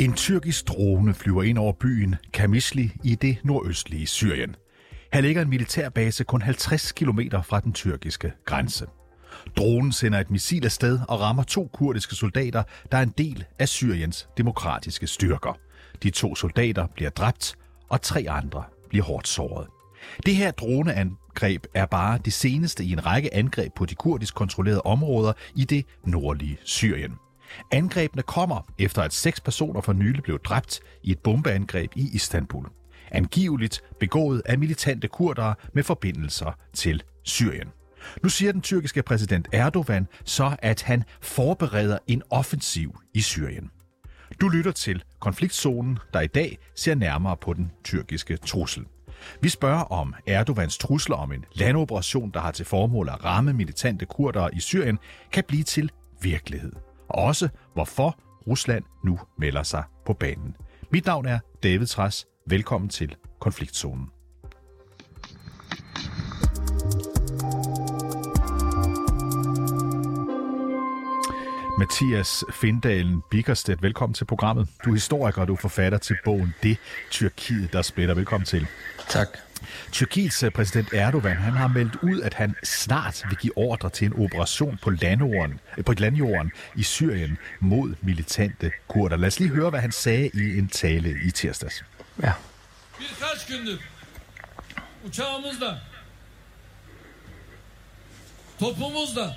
En 0.00 0.14
tyrkisk 0.14 0.68
drone 0.68 1.14
flyver 1.14 1.42
ind 1.42 1.58
over 1.58 1.72
byen 1.72 2.14
Kamisli 2.32 2.92
i 3.04 3.14
det 3.14 3.38
nordøstlige 3.44 4.06
Syrien. 4.06 4.56
Her 5.12 5.20
ligger 5.20 5.42
en 5.42 5.48
militærbase 5.48 6.24
kun 6.24 6.42
50 6.42 6.92
km 6.92 7.20
fra 7.42 7.60
den 7.60 7.72
tyrkiske 7.72 8.32
grænse. 8.44 8.86
Dronen 9.56 9.92
sender 9.92 10.18
et 10.18 10.30
missil 10.30 10.64
afsted 10.64 10.98
og 11.08 11.20
rammer 11.20 11.42
to 11.42 11.70
kurdiske 11.72 12.14
soldater, 12.14 12.62
der 12.92 12.98
er 12.98 13.02
en 13.02 13.14
del 13.18 13.44
af 13.58 13.68
Syriens 13.68 14.28
demokratiske 14.36 15.06
styrker. 15.06 15.58
De 16.02 16.10
to 16.10 16.34
soldater 16.34 16.86
bliver 16.94 17.10
dræbt, 17.10 17.56
og 17.88 18.02
tre 18.02 18.26
andre 18.28 18.64
bliver 18.88 19.04
hårdt 19.04 19.28
såret. 19.28 19.66
Det 20.26 20.36
her 20.36 20.50
droneangreb 20.50 21.64
er 21.74 21.86
bare 21.86 22.18
det 22.24 22.32
seneste 22.32 22.84
i 22.84 22.92
en 22.92 23.06
række 23.06 23.34
angreb 23.34 23.72
på 23.76 23.86
de 23.86 23.94
kurdisk 23.94 24.34
kontrollerede 24.34 24.82
områder 24.82 25.32
i 25.54 25.64
det 25.64 25.84
nordlige 26.04 26.58
Syrien. 26.64 27.12
Angrebene 27.70 28.22
kommer 28.22 28.72
efter 28.78 29.02
at 29.02 29.12
seks 29.12 29.40
personer 29.40 29.80
for 29.80 29.92
nylig 29.92 30.22
blev 30.22 30.38
dræbt 30.38 30.80
i 31.02 31.10
et 31.10 31.18
bombeangreb 31.18 31.92
i 31.96 32.10
Istanbul. 32.12 32.66
Angiveligt 33.10 33.82
begået 34.00 34.42
af 34.44 34.58
militante 34.58 35.08
kurdere 35.08 35.54
med 35.72 35.82
forbindelser 35.82 36.58
til 36.72 37.02
Syrien. 37.22 37.68
Nu 38.22 38.28
siger 38.28 38.52
den 38.52 38.60
tyrkiske 38.60 39.02
præsident 39.02 39.48
Erdogan 39.52 40.06
så, 40.24 40.56
at 40.58 40.82
han 40.82 41.04
forbereder 41.20 41.98
en 42.06 42.22
offensiv 42.30 43.00
i 43.14 43.20
Syrien. 43.20 43.70
Du 44.40 44.48
lytter 44.48 44.72
til 44.72 45.02
konfliktzonen, 45.20 45.98
der 46.12 46.20
i 46.20 46.26
dag 46.26 46.58
ser 46.74 46.94
nærmere 46.94 47.36
på 47.36 47.52
den 47.52 47.70
tyrkiske 47.84 48.36
trussel. 48.36 48.84
Vi 49.40 49.48
spørger 49.48 49.82
om 49.82 50.14
Erdogans 50.26 50.78
trusler 50.78 51.16
om 51.16 51.32
en 51.32 51.44
landoperation, 51.52 52.30
der 52.30 52.40
har 52.40 52.50
til 52.50 52.64
formål 52.66 53.08
at 53.08 53.24
ramme 53.24 53.52
militante 53.52 54.06
kurdere 54.06 54.54
i 54.54 54.60
Syrien, 54.60 54.98
kan 55.32 55.44
blive 55.48 55.62
til 55.62 55.90
virkelighed. 56.22 56.72
Og 57.10 57.24
også 57.24 57.48
hvorfor 57.74 58.18
Rusland 58.46 58.84
nu 59.04 59.18
melder 59.38 59.62
sig 59.62 59.84
på 60.06 60.12
banen. 60.12 60.56
Mit 60.90 61.06
navn 61.06 61.26
er 61.26 61.38
David 61.62 61.86
Træs. 61.86 62.26
Velkommen 62.46 62.88
til 62.88 63.16
Konfliktzonen. 63.40 64.10
Mathias 71.78 72.44
Findalen 72.52 73.22
Bickerstedt, 73.30 73.82
velkommen 73.82 74.14
til 74.14 74.24
programmet. 74.24 74.68
Du 74.84 74.90
er 74.90 74.94
historiker, 74.94 75.40
og 75.40 75.48
du 75.48 75.52
er 75.52 75.56
forfatter 75.56 75.98
til 75.98 76.16
bogen 76.24 76.54
Det 76.62 76.76
Tyrkiet, 77.10 77.72
der 77.72 77.82
splitter. 77.82 78.14
Velkommen 78.14 78.44
til. 78.46 78.66
Tak. 79.08 79.28
Tyrkiets 79.92 80.42
øh, 80.42 80.50
præsident 80.50 80.88
Erdogan 80.92 81.36
han 81.36 81.52
har 81.52 81.68
meldt 81.68 81.96
ud, 82.02 82.20
at 82.20 82.34
han 82.34 82.54
snart 82.64 83.22
vil 83.28 83.38
give 83.38 83.58
ordre 83.58 83.90
til 83.90 84.06
en 84.06 84.12
operation 84.12 84.78
på 84.82 84.90
landjorden, 84.90 85.60
øh, 85.78 85.84
på 85.84 85.92
landjorden 85.98 86.52
i 86.76 86.82
Syrien 86.82 87.38
mod 87.60 87.94
militante 88.02 88.72
kurder. 88.88 89.16
Lad 89.16 89.26
os 89.28 89.40
lige 89.40 89.50
høre, 89.50 89.70
hvad 89.70 89.80
han 89.80 89.92
sagde 89.92 90.30
i 90.34 90.58
en 90.58 90.68
tale 90.68 91.16
i 91.24 91.30
tirsdags. 91.30 91.84
Ja. 92.22 92.32
Birkaç 93.00 93.46
gündür 93.46 93.78
uçağımızla, 95.06 95.82
topumuzla, 98.58 99.36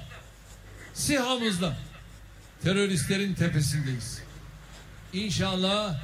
sihamızla 0.93 1.77
teröristlerin 2.63 3.33
tepesindeyiz. 3.33 4.23
İnşallah 5.13 5.95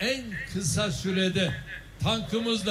en 0.00 0.24
kısa 0.52 0.92
sürede. 0.92 1.54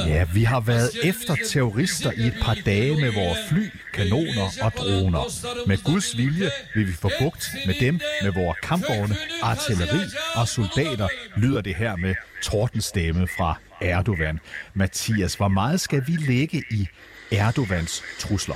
Ja, 0.07 0.25
vi 0.33 0.43
har 0.43 0.59
været 0.59 0.89
efter 1.03 1.35
terrorister 1.49 2.11
i 2.11 2.21
et 2.21 2.35
par 2.41 2.57
dage 2.65 3.01
med 3.01 3.11
vores 3.13 3.37
fly, 3.49 3.69
kanoner 3.93 4.47
og 4.61 4.71
droner. 4.77 5.67
Med 5.67 5.77
Guds 5.83 6.17
vilje 6.17 6.51
vil 6.75 6.87
vi 6.87 6.93
få 6.93 7.11
bugt 7.19 7.49
med 7.65 7.75
dem, 7.79 7.99
med 8.21 8.31
vores 8.31 8.57
kampvogne, 8.63 9.15
artilleri 9.41 9.99
og 10.35 10.47
soldater, 10.47 11.07
lyder 11.37 11.61
det 11.61 11.75
her 11.75 11.95
med 11.95 12.15
tordenstemme 12.43 13.27
fra 13.37 13.55
Erdogan. 13.81 14.39
Mathias, 14.73 15.35
hvor 15.35 15.47
meget 15.47 15.81
skal 15.81 16.03
vi 16.07 16.11
lægge 16.11 16.63
i 16.71 16.87
Erdogans 17.31 18.03
trusler? 18.19 18.55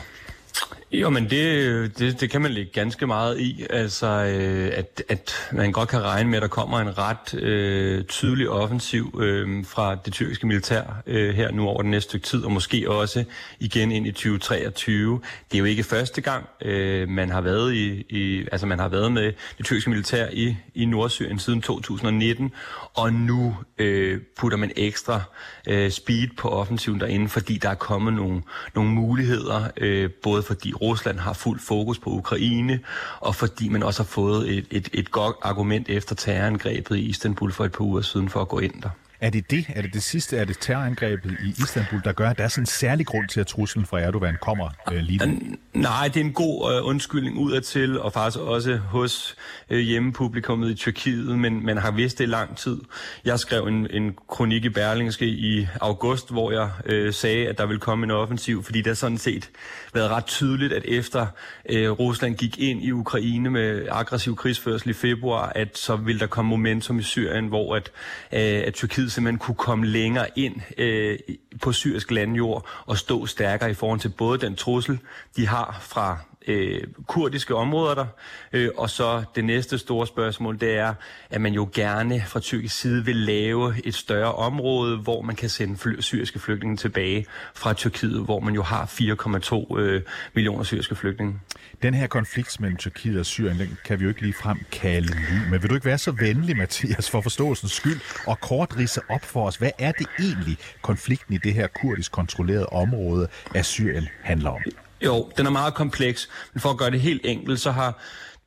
Jo, 0.92 1.10
men 1.10 1.30
det, 1.30 2.00
det, 2.00 2.22
det 2.22 2.30
kan 2.30 2.42
man 2.42 2.52
lægge 2.52 2.72
ganske 2.72 3.08
meget 3.08 3.40
i. 3.40 3.66
Altså, 3.70 4.08
øh, 4.08 4.72
at, 4.74 5.04
at 5.10 5.34
man 5.52 5.72
godt 5.72 5.90
kan 5.90 6.02
regne 6.02 6.30
med, 6.30 6.38
at 6.38 6.42
der 6.42 6.48
kommer 6.48 6.80
en 6.80 6.98
ret 6.98 7.34
øh, 7.34 8.04
tydelig 8.04 8.50
offensiv 8.50 9.20
øh, 9.22 9.66
fra 9.66 9.96
det 9.96 10.14
tyrkiske 10.14 10.48
militær 10.48 10.84
øh, 11.08 11.36
her 11.36 11.52
nu 11.52 11.68
over 11.68 11.82
den 11.82 11.92
næste 11.92 12.10
stykke 12.10 12.26
tid, 12.26 12.44
og 12.44 12.52
måske 12.52 12.92
også 12.92 13.24
igen 13.60 13.92
ind 13.92 14.08
i 14.08 14.12
2023. 14.12 15.22
Det 15.52 15.58
er 15.58 15.60
jo 15.60 15.66
ikke 15.66 15.84
første 15.84 16.22
gang, 16.22 16.50
øh, 16.62 17.10
man 17.10 17.30
har 17.30 17.42
været 17.42 17.74
i, 17.74 18.06
i, 18.10 18.48
altså 18.52 18.68
man 18.68 18.80
har 18.80 18.88
været 18.88 19.12
med 19.12 19.34
det 19.58 19.66
tyrkiske 19.66 19.90
militær 19.90 20.28
i, 20.34 20.58
i 20.76 20.86
Nordsyrien 20.86 21.40
siden 21.40 21.62
2019, 21.62 22.52
og 22.94 23.14
nu 23.14 23.56
øh, 23.78 24.22
putter 24.38 24.58
man 24.58 24.72
ekstra 24.76 25.22
øh, 25.68 25.92
speed 25.92 26.28
på 26.38 26.50
offensiven 26.50 27.00
derinde, 27.00 27.30
fordi 27.30 27.58
der 27.58 27.70
er 27.70 27.76
kommet 27.76 28.14
nogle, 28.14 28.42
nogle 28.76 28.92
muligheder, 28.92 29.68
øh, 29.78 30.10
både 30.24 30.44
fordi 30.44 30.74
Rusland 30.82 31.20
har 31.20 31.34
fuld 31.34 31.60
fokus 31.60 32.00
på 32.00 32.10
Ukraine, 32.10 32.80
og 33.20 33.36
fordi 33.36 33.70
man 33.70 33.84
også 33.84 34.04
har 34.04 34.08
fået 34.08 34.58
et, 34.58 34.66
et, 34.72 34.90
et 34.94 35.12
godt 35.12 35.36
argument 35.42 35.90
efter 35.90 36.16
terrorangrebet 36.16 36.96
i 36.96 37.02
Istanbul 37.02 37.52
for 37.52 37.66
et 37.66 37.72
par 37.72 37.84
uger 37.84 38.02
siden 38.02 38.30
for 38.30 38.42
at 38.42 38.48
gå 38.48 38.60
ind 38.60 38.82
der. 38.82 38.90
Er 39.22 39.30
det 39.30 39.52
det? 39.52 39.66
Er 39.76 39.82
det 39.82 39.94
det 39.94 40.04
sidste? 40.04 40.38
Er 40.38 40.46
det 40.46 40.58
terrorangrebet 40.60 41.38
i 41.44 41.50
Istanbul, 41.50 42.02
der 42.04 42.12
gør, 42.12 42.30
at 42.30 42.38
der 42.38 42.44
er 42.44 42.48
sådan 42.48 42.62
en 42.62 42.66
særlig 42.66 43.06
grund 43.06 43.28
til, 43.28 43.40
at 43.40 43.48
truslen 43.48 43.86
fra 43.86 44.00
Erdogan 44.00 44.38
kommer 44.42 44.70
øh, 44.92 45.00
lige 45.00 45.28
nu? 45.28 45.56
Nej, 45.74 46.08
det 46.08 46.18
er 46.18 46.26
en 46.26 46.34
god 46.34 46.74
øh, 46.74 46.86
undskyldning 46.86 47.38
udadtil, 47.38 48.00
og 48.00 48.14
faktisk 48.14 48.40
også 48.40 48.78
hos 48.78 49.36
øh, 49.70 49.80
hjemmepublikummet 49.80 50.72
i 50.72 50.76
Tyrkiet, 50.76 51.40
men 51.40 51.66
man 51.66 51.78
har 51.78 51.92
vidst 51.92 52.18
det 52.18 52.24
i 52.24 52.28
lang 52.28 52.58
tid. 52.58 52.78
Jeg 53.26 53.40
skrev 53.40 53.64
en, 53.64 53.88
en 53.92 54.16
kronik 54.30 54.66
i 54.66 54.70
Berlingske 54.70 55.26
i 55.26 55.68
august, 55.82 56.32
hvor 56.32 56.52
jeg 56.52 56.70
øh, 56.86 57.14
sagde, 57.14 57.48
at 57.48 57.58
der 57.58 57.66
ville 57.66 57.80
komme 57.80 58.04
en 58.04 58.12
offensiv, 58.12 58.64
fordi 58.64 58.78
det 58.78 58.88
har 58.88 58.94
sådan 58.94 59.18
set 59.18 59.50
været 59.94 60.10
ret 60.10 60.26
tydeligt, 60.26 60.74
at 60.74 60.84
efter 60.86 61.28
øh, 61.70 61.92
Rusland 61.92 62.36
gik 62.36 62.60
ind 62.60 62.84
i 62.84 62.92
Ukraine 62.92 63.50
med 63.50 63.88
aggressiv 63.92 64.36
krigsførsel 64.36 64.90
i 64.90 64.94
februar, 64.94 65.52
at 65.56 65.78
så 65.78 65.96
ville 65.96 66.20
der 66.20 66.28
komme 66.28 66.50
momentum 66.50 67.00
i 67.00 67.04
Syrien, 67.04 67.48
hvor 67.48 67.76
at, 67.76 67.92
øh, 68.32 68.64
at 68.68 68.74
Tyrkiet 68.74 69.07
simpelthen 69.12 69.40
kunne 69.40 69.56
komme 69.56 69.86
længere 69.86 70.28
ind 70.36 70.56
øh, 70.78 71.20
på 71.62 71.72
syrisk 71.72 72.12
landjord 72.12 72.68
og 72.86 72.98
stå 72.98 73.26
stærkere 73.26 73.72
i 73.72 73.74
forhold 73.74 74.00
til 74.00 74.10
både 74.10 74.40
den 74.40 74.56
trussel, 74.56 75.00
de 75.36 75.48
har 75.48 75.78
fra 75.82 76.18
øh, 76.48 76.84
kurdiske 77.08 77.56
områder 77.56 77.96
der. 77.96 78.06
Øh, 78.54 78.70
og 78.78 78.90
så 78.90 79.24
det 79.36 79.46
næste 79.46 79.78
store 79.78 80.08
spørgsmål, 80.08 80.60
det 80.60 80.78
er, 80.78 80.94
at 81.30 81.42
man 81.42 81.54
jo 81.54 81.70
gerne 81.74 82.24
fra 82.28 82.40
tyrkisk 82.40 82.80
side 82.80 83.06
vil 83.06 83.16
lave 83.16 83.74
et 83.86 83.96
større 83.96 84.34
område, 84.34 84.98
hvor 84.98 85.22
man 85.22 85.36
kan 85.36 85.50
sende 85.50 85.78
fly- 85.78 86.00
syriske 86.00 86.40
flygtninge 86.40 86.78
tilbage 86.78 87.26
fra 87.56 87.74
Tyrkiet, 87.74 88.26
hvor 88.26 88.40
man 88.40 88.54
jo 88.54 88.62
har 88.62 88.86
4,2 88.86 89.80
øh, 89.80 90.02
millioner 90.34 90.64
syriske 90.64 90.96
flygtninge. 90.96 91.40
Den 91.82 91.94
her 91.94 92.08
konflikt 92.08 92.60
mellem 92.60 92.78
Tyrkiet 92.78 93.20
og 93.20 93.26
Syrien, 93.26 93.60
den 93.60 93.78
kan 93.86 94.00
vi 94.00 94.04
jo 94.04 94.10
ikke 94.10 94.22
lige 94.22 94.34
frem 94.34 94.58
kalde 94.72 95.16
ny. 95.16 95.50
Men 95.52 95.62
vil 95.62 95.70
du 95.70 95.76
ikke 95.76 95.86
være 95.86 95.98
så 95.98 96.12
venlig, 96.12 96.58
Mathias, 96.58 97.10
for 97.10 97.22
forståelsens 97.22 97.72
skyld, 97.72 98.00
og 98.28 98.40
kort 98.40 98.78
rise 98.78 99.02
op 99.10 99.26
for 99.26 99.48
os, 99.48 99.56
hvad 99.56 99.72
er 99.80 99.92
det 99.92 100.08
egentlig, 100.20 100.58
konflikten 100.82 101.34
i 101.34 101.38
det 101.38 101.54
her 101.54 101.68
kurdisk 101.68 102.12
kontrollerede 102.12 102.66
område 102.66 103.28
af 103.56 103.66
Syrien 103.66 104.08
handler 104.24 104.50
om? 104.50 104.62
Jo, 105.06 105.32
den 105.38 105.46
er 105.46 105.50
meget 105.50 105.74
kompleks, 105.74 106.30
men 106.54 106.62
for 106.62 106.70
at 106.70 106.78
gøre 106.78 106.92
det 106.92 107.02
helt 107.02 107.22
enkelt, 107.26 107.60
så 107.60 107.72
har 107.72 108.00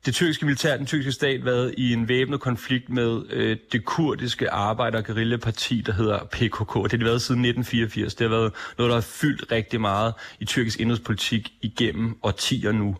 det 0.05 0.13
tyrkiske 0.13 0.45
militær, 0.45 0.77
den 0.77 0.85
tyrkiske 0.85 1.11
stat, 1.11 1.45
været 1.45 1.75
i 1.77 1.93
en 1.93 2.07
væbnet 2.07 2.39
konflikt 2.39 2.89
med 2.89 3.21
øh, 3.29 3.57
det 3.71 3.85
kurdiske 3.85 4.51
arbejder- 4.51 4.97
og 4.97 5.05
guerillaparti, 5.05 5.81
der 5.81 5.93
hedder 5.93 6.19
PKK. 6.31 6.91
Det 6.91 6.99
har 6.99 7.07
været 7.07 7.21
siden 7.21 7.45
1984. 7.45 8.15
Det 8.15 8.29
har 8.29 8.37
været 8.37 8.53
noget, 8.77 8.89
der 8.89 8.95
har 8.95 9.01
fyldt 9.01 9.51
rigtig 9.51 9.81
meget 9.81 10.13
i 10.39 10.45
tyrkisk 10.45 10.79
indrigspolitik 10.79 11.53
igennem 11.61 12.17
årtier 12.23 12.71
nu. 12.71 12.95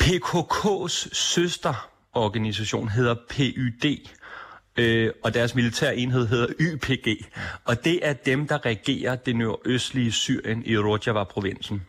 PKK's 0.00 1.08
søsterorganisation 1.14 2.88
hedder 2.88 3.14
PYD, 3.30 4.08
øh, 4.76 5.10
og 5.24 5.34
deres 5.34 5.54
militære 5.54 5.96
enhed 5.96 6.26
hedder 6.26 6.46
YPG. 6.60 7.26
Og 7.64 7.84
det 7.84 7.98
er 8.02 8.12
dem, 8.12 8.48
der 8.48 8.66
regerer 8.66 9.16
det 9.16 9.36
nordøstlige 9.36 10.12
Syrien 10.12 10.62
i 10.66 10.76
Rojava-provinsen. 10.76 11.82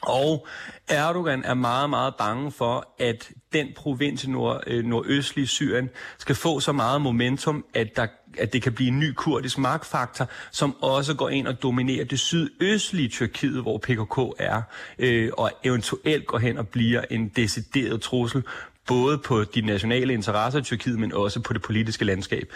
Og 0.00 0.46
Erdogan 0.88 1.44
er 1.44 1.54
meget, 1.54 1.90
meget 1.90 2.14
bange 2.14 2.52
for, 2.52 2.88
at 2.98 3.30
den 3.52 3.68
provins 3.76 4.24
i 4.24 4.30
nord, 4.30 4.62
øh, 4.66 4.84
nordøstlige 4.84 5.46
Syrien 5.46 5.90
skal 6.18 6.34
få 6.34 6.60
så 6.60 6.72
meget 6.72 7.00
momentum, 7.00 7.64
at, 7.74 7.96
der, 7.96 8.06
at 8.38 8.52
det 8.52 8.62
kan 8.62 8.72
blive 8.72 8.88
en 8.88 8.98
ny 8.98 9.12
kurdisk 9.16 9.58
magtfaktor, 9.58 10.28
som 10.50 10.82
også 10.82 11.14
går 11.14 11.28
ind 11.28 11.46
og 11.46 11.62
dominerer 11.62 12.04
det 12.04 12.20
sydøstlige 12.20 13.08
Tyrkiet, 13.08 13.62
hvor 13.62 13.78
PKK 13.78 14.18
er, 14.38 14.62
øh, 14.98 15.30
og 15.38 15.50
eventuelt 15.64 16.26
går 16.26 16.38
hen 16.38 16.58
og 16.58 16.68
bliver 16.68 17.02
en 17.10 17.28
decideret 17.28 18.00
trussel 18.00 18.42
både 18.86 19.18
på 19.18 19.44
de 19.44 19.60
nationale 19.60 20.12
interesser 20.12 20.60
i 20.60 20.62
Tyrkiet, 20.62 20.98
men 20.98 21.12
også 21.12 21.40
på 21.40 21.52
det 21.52 21.62
politiske 21.62 22.04
landskab. 22.04 22.52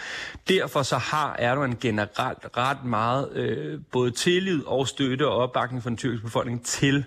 Derfor 0.47 0.83
så 0.83 0.97
har 0.97 1.35
Erdogan 1.39 1.77
generelt 1.81 2.57
ret 2.57 2.85
meget 2.85 3.31
øh, 3.33 3.79
både 3.91 4.11
tillid 4.11 4.63
og 4.65 4.87
støtte 4.87 5.27
og 5.27 5.35
opbakning 5.35 5.83
fra 5.83 5.89
den 5.89 5.97
tyrkiske 5.97 6.25
befolkning 6.25 6.65
til 6.65 7.05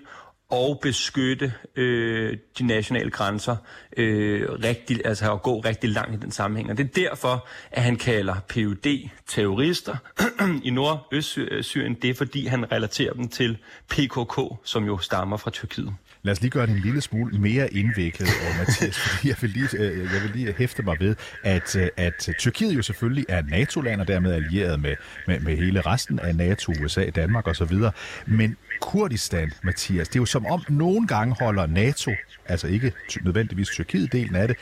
og 0.49 0.79
beskytte 0.81 1.53
øh, 1.75 2.37
de 2.59 2.67
nationale 2.67 3.11
grænser 3.11 3.55
øh, 3.97 4.51
rigtig, 4.63 5.01
altså 5.05 5.33
at 5.33 5.41
gå 5.41 5.59
rigtig 5.59 5.89
langt 5.89 6.13
i 6.13 6.17
den 6.17 6.31
sammenhæng. 6.31 6.69
Og 6.69 6.77
det 6.77 6.83
er 6.83 7.09
derfor, 7.09 7.47
at 7.71 7.83
han 7.83 7.95
kalder 7.95 8.35
PUD 8.47 9.09
terrorister 9.27 9.95
i 10.63 10.69
Nordøstsyrien. 10.69 11.93
Det 11.93 12.09
er 12.09 12.13
fordi, 12.13 12.45
han 12.45 12.71
relaterer 12.71 13.13
dem 13.13 13.27
til 13.27 13.57
PKK, 13.89 14.39
som 14.63 14.85
jo 14.85 14.97
stammer 14.97 15.37
fra 15.37 15.51
Tyrkiet. 15.51 15.93
Lad 16.25 16.31
os 16.31 16.41
lige 16.41 16.51
gøre 16.51 16.67
det 16.67 16.75
en 16.75 16.79
lille 16.79 17.01
smule 17.01 17.39
mere 17.39 17.73
indviklet, 17.73 18.29
og 18.29 18.55
Mathias, 18.57 18.97
fordi 19.09 19.29
jeg 19.29 19.35
vil 19.41 19.49
lige, 19.49 19.69
øh, 19.77 20.13
jeg 20.13 20.21
vil 20.21 20.31
lige 20.33 20.53
hæfte 20.57 20.83
mig 20.83 20.97
ved, 20.99 21.15
at, 21.43 21.75
øh, 21.75 21.87
at 21.97 22.29
Tyrkiet 22.39 22.75
jo 22.75 22.81
selvfølgelig 22.81 23.25
er 23.29 23.41
NATO-land 23.41 24.01
og 24.01 24.07
dermed 24.07 24.33
allieret 24.33 24.79
med, 24.79 24.95
med, 25.27 25.39
med 25.39 25.57
hele 25.57 25.81
resten 25.81 26.19
af 26.19 26.35
NATO, 26.35 26.73
USA, 26.83 27.09
Danmark 27.09 27.47
osv. 27.47 27.77
Men 28.25 28.57
Kurdistan, 28.81 29.51
Mathias, 29.63 30.07
det 30.07 30.15
er 30.15 30.19
jo 30.19 30.25
som 30.25 30.45
om 30.45 30.63
nogle 30.69 31.07
gange 31.07 31.35
holder 31.39 31.65
NATO, 31.65 32.11
altså 32.45 32.67
ikke 32.67 32.91
nødvendigvis 33.21 33.69
Tyrkiet-delen 33.69 34.35
af 34.35 34.47
det, 34.47 34.57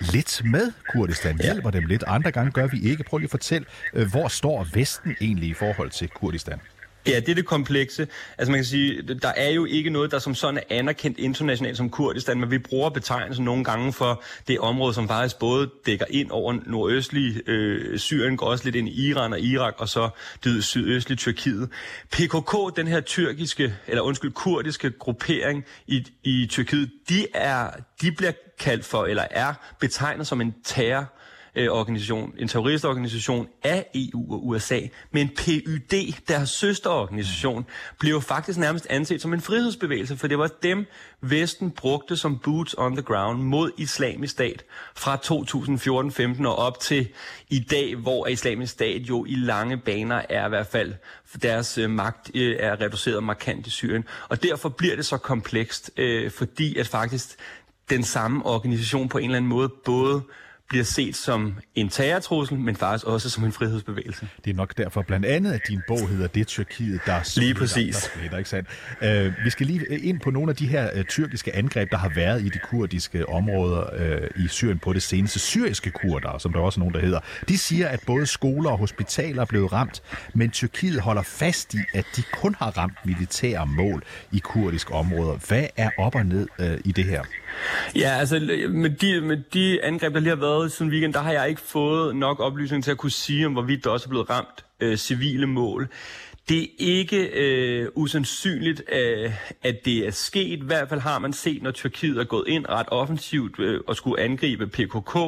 lidt 0.00 0.42
med 0.44 0.72
Kurdistan, 0.92 1.40
hjælper 1.42 1.70
dem 1.70 1.86
lidt. 1.86 2.04
Andre 2.06 2.32
gange 2.32 2.52
gør 2.52 2.66
vi 2.66 2.80
ikke. 2.80 3.04
Prøv 3.04 3.18
lige 3.18 3.26
at 3.26 3.30
fortælle, 3.30 3.66
øh, 3.94 4.10
hvor 4.10 4.28
står 4.28 4.66
Vesten 4.74 5.16
egentlig 5.20 5.48
i 5.48 5.54
forhold 5.54 5.90
til 5.90 6.08
Kurdistan? 6.08 6.60
Ja, 7.06 7.20
det 7.20 7.28
er 7.28 7.34
det 7.34 7.46
komplekse. 7.46 8.08
Altså 8.38 8.50
man 8.50 8.58
kan 8.58 8.64
sige, 8.64 9.02
der 9.02 9.28
er 9.28 9.50
jo 9.50 9.64
ikke 9.64 9.90
noget, 9.90 10.10
der 10.10 10.18
som 10.18 10.34
sådan 10.34 10.58
er 10.58 10.62
anerkendt 10.70 11.18
internationalt 11.18 11.76
som 11.76 11.90
Kurdistan, 11.90 12.40
men 12.40 12.50
vi 12.50 12.58
bruger 12.58 12.90
betegnelsen 12.90 13.44
nogle 13.44 13.64
gange 13.64 13.92
for 13.92 14.22
det 14.48 14.58
område, 14.58 14.94
som 14.94 15.08
faktisk 15.08 15.38
både 15.38 15.70
dækker 15.86 16.06
ind 16.10 16.30
over 16.30 16.58
nordøstlige 16.66 17.42
øh, 17.46 17.98
Syrien, 17.98 18.36
går 18.36 18.46
også 18.46 18.64
lidt 18.64 18.76
ind 18.76 18.88
i 18.88 19.08
Iran 19.08 19.32
og 19.32 19.40
Irak, 19.40 19.74
og 19.78 19.88
så 19.88 20.08
det 20.44 20.64
sydøstlige 20.64 21.16
Tyrkiet. 21.16 21.70
PKK, 22.10 22.76
den 22.76 22.88
her 22.88 23.00
tyrkiske, 23.00 23.74
eller 23.86 24.02
undskyld, 24.02 24.32
kurdiske 24.32 24.90
gruppering 24.90 25.64
i, 25.86 26.06
i 26.24 26.46
Tyrkiet, 26.50 26.90
de, 27.08 27.26
er, 27.34 27.70
de 28.02 28.12
bliver 28.12 28.32
kaldt 28.58 28.84
for, 28.84 29.04
eller 29.04 29.24
er 29.30 29.54
betegnet 29.80 30.26
som 30.26 30.40
en 30.40 30.54
terror 30.64 31.12
øh, 31.56 31.68
organisation, 31.70 32.34
en 32.38 32.48
terroristorganisation 32.48 33.48
af 33.62 33.86
EU 33.94 34.32
og 34.32 34.46
USA, 34.46 34.80
men 35.10 35.28
PYD, 35.28 36.12
deres 36.28 36.50
søsterorganisation, 36.50 37.66
blev 37.98 38.22
faktisk 38.22 38.58
nærmest 38.58 38.86
anset 38.90 39.22
som 39.22 39.32
en 39.32 39.40
frihedsbevægelse, 39.40 40.16
for 40.16 40.26
det 40.26 40.38
var 40.38 40.50
dem, 40.62 40.86
Vesten 41.20 41.70
brugte 41.70 42.16
som 42.16 42.38
boots 42.38 42.74
on 42.78 42.92
the 42.92 43.02
ground 43.02 43.42
mod 43.42 43.70
islamisk 43.78 44.32
stat 44.32 44.64
fra 44.94 45.16
2014-15 46.42 46.46
og 46.46 46.56
op 46.56 46.80
til 46.80 47.08
i 47.48 47.58
dag, 47.58 47.96
hvor 47.96 48.26
islamisk 48.26 48.72
stat 48.72 49.00
jo 49.00 49.24
i 49.24 49.34
lange 49.34 49.76
baner 49.76 50.22
er 50.28 50.46
i 50.46 50.48
hvert 50.48 50.66
fald 50.66 50.94
deres 51.42 51.78
øh, 51.78 51.90
magt 51.90 52.30
øh, 52.34 52.56
er 52.58 52.80
reduceret 52.80 53.24
markant 53.24 53.66
i 53.66 53.70
Syrien. 53.70 54.04
Og 54.28 54.42
derfor 54.42 54.68
bliver 54.68 54.96
det 54.96 55.06
så 55.06 55.16
komplekst, 55.16 55.90
øh, 55.96 56.30
fordi 56.30 56.78
at 56.78 56.88
faktisk 56.88 57.36
den 57.90 58.04
samme 58.04 58.46
organisation 58.46 59.08
på 59.08 59.18
en 59.18 59.24
eller 59.24 59.36
anden 59.36 59.48
måde 59.48 59.68
både 59.68 60.22
bliver 60.68 60.84
set 60.84 61.16
som 61.16 61.58
en 61.74 61.88
terrortrussel, 61.88 62.58
men 62.58 62.76
faktisk 62.76 63.06
også 63.06 63.30
som 63.30 63.44
en 63.44 63.52
frihedsbevægelse. 63.52 64.28
Det 64.44 64.50
er 64.50 64.54
nok 64.54 64.76
derfor 64.76 65.02
blandt 65.02 65.26
andet, 65.26 65.52
at 65.52 65.60
din 65.68 65.80
bog 65.88 66.08
hedder 66.08 66.26
Det 66.26 66.46
Tyrkiet, 66.46 67.00
der 67.06 67.22
splitter, 67.22 67.40
lige 67.40 67.54
præcis. 67.54 67.96
Der 67.96 68.08
splitter, 68.14 68.38
ikke 68.38 68.50
sandt? 68.50 68.68
Uh, 69.02 69.44
vi 69.44 69.50
skal 69.50 69.66
lige 69.66 69.98
ind 69.98 70.20
på 70.20 70.30
nogle 70.30 70.50
af 70.50 70.56
de 70.56 70.66
her 70.66 70.98
uh, 70.98 71.04
tyrkiske 71.04 71.56
angreb, 71.56 71.90
der 71.90 71.96
har 71.96 72.08
været 72.08 72.42
i 72.42 72.48
de 72.48 72.58
kurdiske 72.58 73.28
områder 73.28 73.82
uh, 74.36 74.44
i 74.44 74.48
Syrien 74.48 74.78
på 74.78 74.92
det 74.92 75.02
seneste. 75.02 75.38
Syriske 75.38 75.90
kurder, 75.90 76.38
som 76.38 76.52
der 76.52 76.60
også 76.60 76.80
er 76.80 76.80
nogen, 76.80 76.94
der 76.94 77.00
hedder. 77.00 77.20
De 77.48 77.58
siger, 77.58 77.88
at 77.88 78.00
både 78.06 78.26
skoler 78.26 78.70
og 78.70 78.78
hospitaler 78.78 79.42
er 79.42 79.46
blevet 79.46 79.72
ramt, 79.72 80.02
men 80.34 80.50
Tyrkiet 80.50 81.00
holder 81.00 81.22
fast 81.22 81.74
i, 81.74 81.78
at 81.94 82.06
de 82.16 82.22
kun 82.32 82.54
har 82.58 82.78
ramt 82.78 82.98
militære 83.04 83.66
mål 83.66 84.02
i 84.32 84.38
kurdiske 84.38 84.92
områder. 84.94 85.38
Hvad 85.48 85.66
er 85.76 85.90
op 85.98 86.14
og 86.14 86.26
ned 86.26 86.48
uh, 86.58 86.66
i 86.84 86.92
det 86.92 87.04
her? 87.04 87.22
Ja, 87.96 88.08
altså 88.08 88.40
med 88.70 88.90
de, 88.90 89.20
med 89.20 89.36
de 89.54 89.84
angreb, 89.84 90.14
der 90.14 90.20
lige 90.20 90.28
har 90.28 90.36
været 90.36 90.72
sådan 90.72 90.90
weekend, 90.90 91.12
der 91.12 91.20
har 91.20 91.32
jeg 91.32 91.48
ikke 91.48 91.60
fået 91.60 92.16
nok 92.16 92.40
oplysning 92.40 92.84
til 92.84 92.90
at 92.90 92.98
kunne 92.98 93.10
sige, 93.10 93.46
om 93.46 93.52
hvorvidt 93.52 93.84
der 93.84 93.90
også 93.90 94.06
er 94.06 94.08
blevet 94.08 94.30
ramt 94.30 94.64
øh, 94.80 94.96
civile 94.96 95.46
mål. 95.46 95.88
Det 96.48 96.62
er 96.62 96.66
ikke 96.78 97.26
øh, 97.26 97.88
usandsynligt, 97.94 98.82
øh, 98.92 99.32
at 99.62 99.84
det 99.84 100.06
er 100.06 100.10
sket. 100.10 100.62
I 100.62 100.62
hvert 100.64 100.88
fald 100.88 101.00
har 101.00 101.18
man 101.18 101.32
set, 101.32 101.62
når 101.62 101.70
Tyrkiet 101.70 102.18
er 102.18 102.24
gået 102.24 102.48
ind 102.48 102.68
ret 102.68 102.86
offensivt 102.90 103.60
øh, 103.60 103.80
og 103.86 103.96
skulle 103.96 104.22
angribe 104.22 104.66
PKK, 104.66 105.18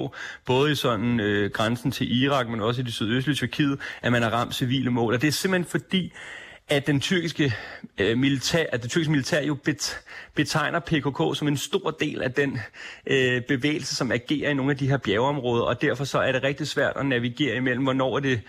både 0.45 0.73
i 0.73 0.75
sådan 0.75 1.21
øh, 1.21 1.51
grænsen 1.51 1.91
til 1.91 2.23
Irak, 2.23 2.49
men 2.49 2.61
også 2.61 2.81
i 2.81 2.85
det 2.85 2.95
sydøstlige 2.95 3.37
Tyrkiet, 3.37 3.79
at 4.03 4.13
man 4.13 4.23
har 4.23 4.31
ramt 4.31 4.55
civile 4.55 4.91
mål. 4.91 5.15
Og 5.15 5.23
det 5.23 5.29
er 5.29 5.33
simpelthen 5.33 5.71
fordi, 5.71 6.13
at 6.69 6.87
den 6.87 7.01
tyrkiske 7.01 7.55
øh, 7.99 8.19
militær, 8.19 8.65
at 8.73 8.83
det 8.83 8.91
tyrkiske 8.91 9.11
militær 9.11 9.43
jo 9.43 9.55
bet, 9.55 10.01
betegner 10.35 10.79
PKK 10.79 11.39
som 11.39 11.49
en 11.49 11.57
stor 11.57 11.91
del 11.91 12.23
af 12.23 12.33
den 12.33 12.59
øh, 13.07 13.43
bevægelse, 13.43 13.97
som 13.97 14.13
agerer 14.13 14.51
i 14.51 14.55
nogle 14.55 14.71
af 14.71 14.77
de 14.79 14.89
her 14.89 14.97
bjergeområder, 14.97 15.65
og 15.65 15.83
derfor 15.83 16.05
så 16.05 16.19
er 16.19 16.33
det 16.33 16.43
rigtig 16.43 16.67
svært 16.67 16.93
at 16.97 17.07
navigere 17.07 17.57
imellem, 17.57 17.85
hvornår 17.85 18.17
er 18.17 18.21
det 18.21 18.41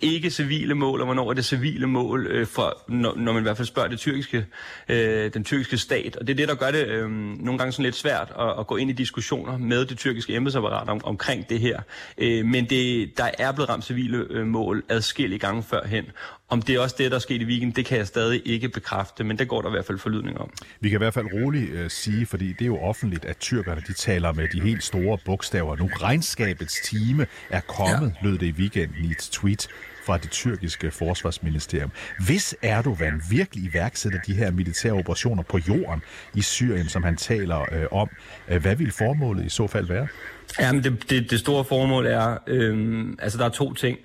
ikke 0.00 0.30
civile 0.30 0.74
mål, 0.74 1.00
og 1.00 1.04
hvornår 1.04 1.30
er 1.30 1.34
det 1.34 1.44
civile 1.44 1.86
mål, 1.86 2.26
øh, 2.26 2.46
for, 2.46 2.82
når, 2.88 3.14
når 3.16 3.32
man 3.32 3.42
i 3.42 3.42
hvert 3.42 3.56
fald 3.56 3.66
spørger 3.66 3.88
det 3.88 3.98
tyrkiske, 3.98 4.46
øh, 4.88 5.34
den 5.34 5.44
tyrkiske 5.44 5.78
stat. 5.78 6.16
Og 6.16 6.26
det 6.26 6.32
er 6.32 6.36
det, 6.36 6.48
der 6.48 6.54
gør 6.54 6.70
det 6.70 6.86
øh, 6.86 7.10
nogle 7.10 7.58
gange 7.58 7.72
sådan 7.72 7.84
lidt 7.84 7.96
svært 7.96 8.32
at, 8.38 8.58
at 8.58 8.66
gå 8.66 8.76
ind 8.76 8.90
i 8.90 8.92
diskussioner 8.92 9.58
med 9.58 9.86
det 9.86 9.98
tyrkiske 9.98 10.34
embedsapparat 10.34 10.88
om, 10.88 11.00
omkring 11.04 11.48
det 11.48 11.60
her. 11.60 11.80
Øh, 12.18 12.44
men 12.44 12.70
det, 12.70 13.12
der 13.18 13.30
er 13.38 13.52
blevet 13.52 13.68
ramt 13.68 13.84
civile 13.84 14.26
øh, 14.30 14.46
mål 14.46 14.84
adskillige 14.88 15.38
gange 15.38 15.62
førhen. 15.62 16.04
Om 16.48 16.62
det 16.62 16.74
er 16.74 16.80
også 16.80 16.94
det, 16.98 17.10
der 17.10 17.16
er 17.16 17.20
sket 17.20 17.42
i 17.42 17.44
weekend, 17.44 17.72
det 17.74 17.84
kan 17.84 17.98
jeg 17.98 18.06
stadig 18.06 18.42
ikke 18.44 18.68
bekræfte, 18.68 19.24
men 19.24 19.38
det 19.38 19.48
går 19.48 19.62
der 19.62 19.68
i 19.68 19.70
hvert 19.70 19.86
fald 19.86 19.98
forlydning 19.98 20.38
om. 20.38 20.50
Vi 20.80 20.88
kan 20.88 20.96
i 20.96 20.98
hvert 20.98 21.14
fald 21.14 21.26
roligt 21.34 21.80
uh, 21.80 21.88
sige, 21.88 22.26
fordi 22.26 22.48
det 22.52 22.62
er 22.62 22.66
jo 22.66 22.78
offentligt, 22.78 23.24
at 23.24 23.36
tyrkerne 23.36 23.82
de 23.86 23.92
taler 23.92 24.32
med 24.32 24.48
de 24.48 24.60
helt 24.60 24.84
store 24.84 25.18
bogstaver. 25.24 25.76
Nu 25.76 25.90
regnskabets 26.02 26.80
time 26.84 27.26
er 27.50 27.60
kommet, 27.60 28.14
ja. 28.22 28.28
lød 28.28 28.38
det 28.38 28.46
i 28.46 28.52
weekenden 28.52 29.04
i 29.04 29.10
et 29.10 29.28
tweet 29.32 29.68
fra 30.06 30.18
det 30.18 30.30
tyrkiske 30.30 30.90
forsvarsministerium. 30.90 31.90
Hvis 32.26 32.56
Erdogan 32.62 33.22
virkelig 33.30 33.64
iværksætter 33.64 34.18
de 34.26 34.34
her 34.34 34.50
militære 34.50 34.92
operationer 34.92 35.42
på 35.42 35.58
jorden 35.68 36.02
i 36.34 36.42
Syrien, 36.42 36.88
som 36.88 37.02
han 37.02 37.16
taler 37.16 37.60
øh, 37.72 37.86
om, 37.90 38.08
øh, 38.48 38.62
hvad 38.62 38.76
vil 38.76 38.92
formålet 38.92 39.46
i 39.46 39.48
så 39.48 39.66
fald 39.66 39.86
være? 39.86 40.08
Jamen, 40.60 40.84
det, 40.84 41.10
det, 41.10 41.30
det 41.30 41.40
store 41.40 41.64
formål 41.64 42.06
er, 42.06 42.38
øh, 42.46 43.06
altså 43.18 43.38
der 43.38 43.44
er 43.44 43.48
to 43.48 43.74
ting. 43.74 43.98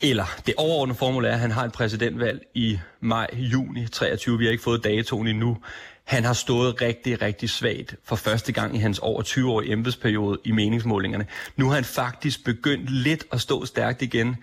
Eller 0.00 0.24
det 0.46 0.54
overordnede 0.56 0.98
formål 0.98 1.24
er, 1.24 1.32
at 1.32 1.38
han 1.38 1.50
har 1.50 1.64
et 1.64 1.72
præsidentvalg 1.72 2.46
i 2.54 2.78
maj-juni 3.00 3.86
23. 3.88 4.38
Vi 4.38 4.44
har 4.44 4.52
ikke 4.52 4.64
fået 4.64 4.84
datoen 4.84 5.26
endnu. 5.26 5.58
Han 6.04 6.24
har 6.24 6.32
stået 6.32 6.80
rigtig, 6.82 7.22
rigtig 7.22 7.50
svagt 7.50 7.94
for 8.04 8.16
første 8.16 8.52
gang 8.52 8.76
i 8.76 8.78
hans 8.78 8.98
over 8.98 9.22
20-årige 9.22 9.72
embedsperiode 9.72 10.38
i 10.44 10.52
meningsmålingerne. 10.52 11.26
Nu 11.56 11.66
har 11.68 11.74
han 11.74 11.84
faktisk 11.84 12.44
begyndt 12.44 12.90
lidt 12.90 13.24
at 13.32 13.40
stå 13.40 13.64
stærkt 13.64 14.02
igen 14.02 14.36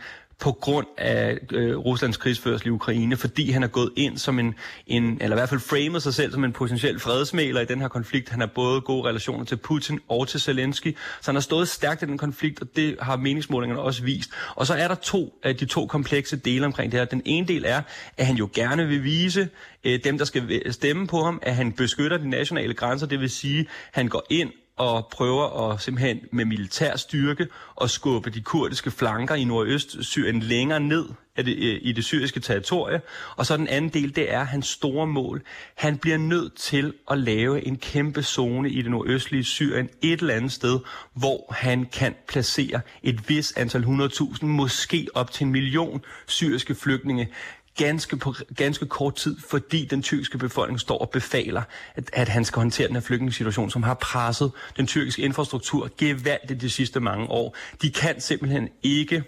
på 0.43 0.51
grund 0.51 0.87
af 0.97 1.37
øh, 1.51 1.77
Ruslands 1.77 2.17
krigsførsel 2.17 2.67
i 2.67 2.69
Ukraine, 2.69 3.17
fordi 3.17 3.51
han 3.51 3.63
er 3.63 3.67
gået 3.67 3.89
ind 3.95 4.17
som 4.17 4.39
en, 4.39 4.55
en, 4.87 5.17
eller 5.21 5.35
i 5.35 5.39
hvert 5.39 5.49
fald 5.49 5.59
framet 5.59 6.03
sig 6.03 6.13
selv 6.13 6.31
som 6.31 6.43
en 6.43 6.51
potentiel 6.51 6.99
fredsmæler 6.99 7.61
i 7.61 7.65
den 7.65 7.81
her 7.81 7.87
konflikt. 7.87 8.29
Han 8.29 8.39
har 8.39 8.47
både 8.55 8.81
gode 8.81 9.07
relationer 9.09 9.45
til 9.45 9.55
Putin 9.55 9.99
og 10.09 10.27
til 10.27 10.39
Zelensky, 10.39 10.95
så 11.21 11.31
han 11.31 11.35
har 11.35 11.41
stået 11.41 11.67
stærkt 11.67 12.03
i 12.03 12.05
den 12.05 12.17
konflikt, 12.17 12.61
og 12.61 12.67
det 12.75 12.95
har 13.01 13.15
meningsmålingerne 13.15 13.81
også 13.81 14.03
vist. 14.03 14.29
Og 14.55 14.67
så 14.67 14.73
er 14.73 14.87
der 14.87 14.95
to 14.95 15.39
af 15.43 15.55
de 15.55 15.65
to 15.65 15.85
komplekse 15.85 16.37
dele 16.37 16.65
omkring 16.65 16.91
det 16.91 16.99
her. 16.99 17.05
Den 17.05 17.21
ene 17.25 17.47
del 17.47 17.65
er, 17.67 17.81
at 18.17 18.25
han 18.25 18.35
jo 18.35 18.49
gerne 18.53 18.87
vil 18.87 19.03
vise 19.03 19.49
øh, 19.83 19.99
dem, 20.03 20.17
der 20.17 20.25
skal 20.25 20.73
stemme 20.73 21.07
på 21.07 21.23
ham, 21.23 21.39
at 21.41 21.55
han 21.55 21.71
beskytter 21.71 22.17
de 22.17 22.29
nationale 22.29 22.73
grænser, 22.73 23.07
det 23.07 23.19
vil 23.19 23.29
sige, 23.29 23.59
at 23.59 23.67
han 23.91 24.07
går 24.07 24.25
ind 24.29 24.49
og 24.77 25.07
prøver 25.11 25.71
at 25.71 25.81
simpelthen 25.81 26.19
med 26.31 26.45
militær 26.45 26.95
styrke 26.95 27.47
at 27.81 27.89
skubbe 27.89 28.29
de 28.29 28.41
kurdiske 28.41 28.91
flanker 28.91 29.35
i 29.35 29.43
nordøst-Syrien 29.43 30.39
længere 30.39 30.79
ned 30.79 31.05
af 31.35 31.45
det, 31.45 31.57
øh, 31.57 31.79
i 31.81 31.91
det 31.91 32.05
syriske 32.05 32.39
territorie. 32.39 33.01
Og 33.35 33.45
så 33.45 33.57
den 33.57 33.67
anden 33.67 33.91
del, 33.93 34.15
det 34.15 34.33
er 34.33 34.43
hans 34.43 34.67
store 34.67 35.07
mål. 35.07 35.41
Han 35.75 35.97
bliver 35.97 36.17
nødt 36.17 36.55
til 36.55 36.93
at 37.11 37.17
lave 37.17 37.67
en 37.67 37.77
kæmpe 37.77 38.23
zone 38.23 38.69
i 38.69 38.81
det 38.81 38.91
nordøstlige 38.91 39.43
Syrien 39.43 39.89
et 40.01 40.19
eller 40.19 40.33
andet 40.33 40.51
sted, 40.51 40.79
hvor 41.13 41.53
han 41.53 41.85
kan 41.85 42.15
placere 42.27 42.81
et 43.03 43.29
vis 43.29 43.51
antal 43.51 43.83
100.000, 43.83 44.45
måske 44.45 45.07
op 45.13 45.31
til 45.31 45.45
en 45.45 45.51
million 45.51 46.01
syriske 46.27 46.75
flygtninge 46.75 47.29
ganske, 47.77 48.17
på 48.17 48.33
ganske 48.55 48.85
kort 48.85 49.15
tid, 49.15 49.37
fordi 49.49 49.85
den 49.85 50.01
tyrkiske 50.01 50.37
befolkning 50.37 50.79
står 50.79 50.97
og 50.97 51.09
befaler, 51.09 51.61
at, 51.95 52.09
at 52.13 52.29
han 52.29 52.45
skal 52.45 52.59
håndtere 52.59 52.87
den 52.87 52.95
her 52.95 53.01
flygtningssituation, 53.01 53.69
som 53.69 53.83
har 53.83 53.93
presset 53.93 54.51
den 54.77 54.87
tyrkiske 54.87 55.21
infrastruktur 55.21 55.89
gevaldigt 55.97 56.61
de 56.61 56.69
sidste 56.69 56.99
mange 56.99 57.27
år. 57.29 57.55
De 57.81 57.91
kan 57.91 58.21
simpelthen 58.21 58.69
ikke 58.83 59.23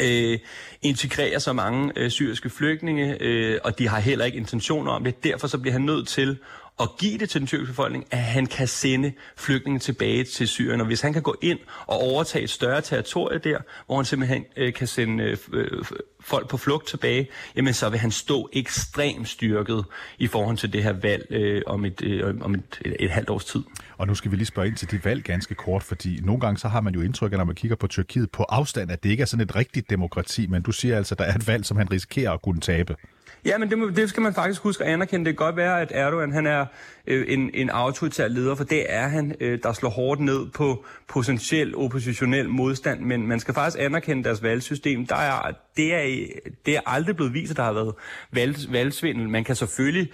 øh, 0.00 0.38
integrere 0.82 1.40
så 1.40 1.52
mange 1.52 1.92
øh, 1.96 2.10
syriske 2.10 2.50
flygtninge, 2.50 3.16
øh, 3.20 3.60
og 3.64 3.78
de 3.78 3.88
har 3.88 4.00
heller 4.00 4.24
ikke 4.24 4.38
intentioner 4.38 4.92
om 4.92 5.04
det. 5.04 5.24
Derfor 5.24 5.46
så 5.46 5.58
bliver 5.58 5.72
han 5.72 5.82
nødt 5.82 6.08
til 6.08 6.38
at 6.80 6.88
give 6.98 7.18
det 7.18 7.30
til 7.30 7.40
den 7.40 7.46
tyrkiske 7.46 7.72
befolkning, 7.72 8.04
at 8.10 8.18
han 8.18 8.46
kan 8.46 8.68
sende 8.68 9.12
flygtninge 9.36 9.78
tilbage 9.78 10.24
til 10.24 10.48
Syrien. 10.48 10.80
Og 10.80 10.86
hvis 10.86 11.00
han 11.00 11.12
kan 11.12 11.22
gå 11.22 11.36
ind 11.42 11.58
og 11.86 11.96
overtage 11.96 12.44
et 12.44 12.50
større 12.50 12.80
territorie 12.80 13.38
der, 13.38 13.58
hvor 13.86 13.96
han 13.96 14.04
simpelthen 14.04 14.44
øh, 14.56 14.72
kan 14.72 14.86
sende 14.86 15.24
øh, 15.24 15.36
øh 15.52 15.84
folk 16.20 16.48
på 16.48 16.56
flugt 16.56 16.88
tilbage, 16.88 17.28
jamen 17.56 17.74
så 17.74 17.88
vil 17.88 17.98
han 17.98 18.10
stå 18.10 18.48
ekstremt 18.52 19.28
styrket 19.28 19.84
i 20.18 20.26
forhold 20.26 20.56
til 20.56 20.72
det 20.72 20.82
her 20.82 20.92
valg 20.92 21.26
øh, 21.30 21.62
om, 21.66 21.84
et, 21.84 22.02
øh, 22.02 22.34
om 22.40 22.54
et, 22.54 22.80
et, 22.84 22.96
et 23.00 23.10
halvt 23.10 23.30
års 23.30 23.44
tid. 23.44 23.62
Og 23.98 24.06
nu 24.06 24.14
skal 24.14 24.30
vi 24.30 24.36
lige 24.36 24.46
spørge 24.46 24.68
ind 24.68 24.76
til 24.76 24.90
det 24.90 25.04
valg 25.04 25.24
ganske 25.24 25.54
kort, 25.54 25.82
fordi 25.82 26.20
nogle 26.22 26.40
gange 26.40 26.58
så 26.58 26.68
har 26.68 26.80
man 26.80 26.94
jo 26.94 27.00
indtryk 27.00 27.32
når 27.32 27.44
man 27.44 27.54
kigger 27.54 27.76
på 27.76 27.86
Tyrkiet 27.86 28.30
på 28.30 28.42
afstand, 28.42 28.90
at 28.90 29.02
det 29.02 29.10
ikke 29.10 29.20
er 29.20 29.26
sådan 29.26 29.44
et 29.44 29.56
rigtigt 29.56 29.90
demokrati, 29.90 30.46
men 30.46 30.62
du 30.62 30.72
siger 30.72 30.96
altså, 30.96 31.14
at 31.14 31.18
der 31.18 31.24
er 31.24 31.34
et 31.34 31.46
valg, 31.46 31.64
som 31.64 31.76
han 31.76 31.92
risikerer 31.92 32.32
at 32.32 32.42
kunne 32.42 32.60
tabe. 32.60 32.96
Ja, 33.44 33.58
men 33.58 33.70
det, 33.70 33.78
må, 33.78 33.88
det 33.88 34.08
skal 34.08 34.22
man 34.22 34.34
faktisk 34.34 34.62
huske 34.62 34.84
at 34.84 34.92
anerkende. 34.92 35.24
Det 35.24 35.38
kan 35.38 35.46
godt 35.46 35.56
være, 35.56 35.80
at 35.80 35.92
Erdogan 35.94 36.32
han 36.32 36.46
er 36.46 36.66
øh, 37.06 37.24
en, 37.28 37.50
en 37.54 37.70
autoritær 37.70 38.28
leder, 38.28 38.54
for 38.54 38.64
det 38.64 38.84
er 38.88 39.08
han, 39.08 39.34
øh, 39.40 39.58
der 39.62 39.72
slår 39.72 39.90
hårdt 39.90 40.20
ned 40.20 40.50
på 40.50 40.84
potentiel 41.08 41.76
oppositionel 41.76 42.48
modstand, 42.48 43.00
men 43.00 43.26
man 43.26 43.40
skal 43.40 43.54
faktisk 43.54 43.76
anerkende 43.80 44.24
deres 44.24 44.42
valgsystem. 44.42 45.06
Der 45.06 45.16
er, 45.16 45.52
det, 45.76 45.94
er, 45.94 46.26
det 46.66 46.76
er 46.76 46.80
aldrig 46.86 47.16
blevet 47.16 47.34
vist, 47.34 47.50
at 47.50 47.56
der 47.56 47.62
har 47.62 47.72
været 47.72 47.94
valg, 48.32 48.56
valgsvindel. 48.70 49.28
Man 49.28 49.44
kan 49.44 49.56
selvfølgelig 49.56 50.08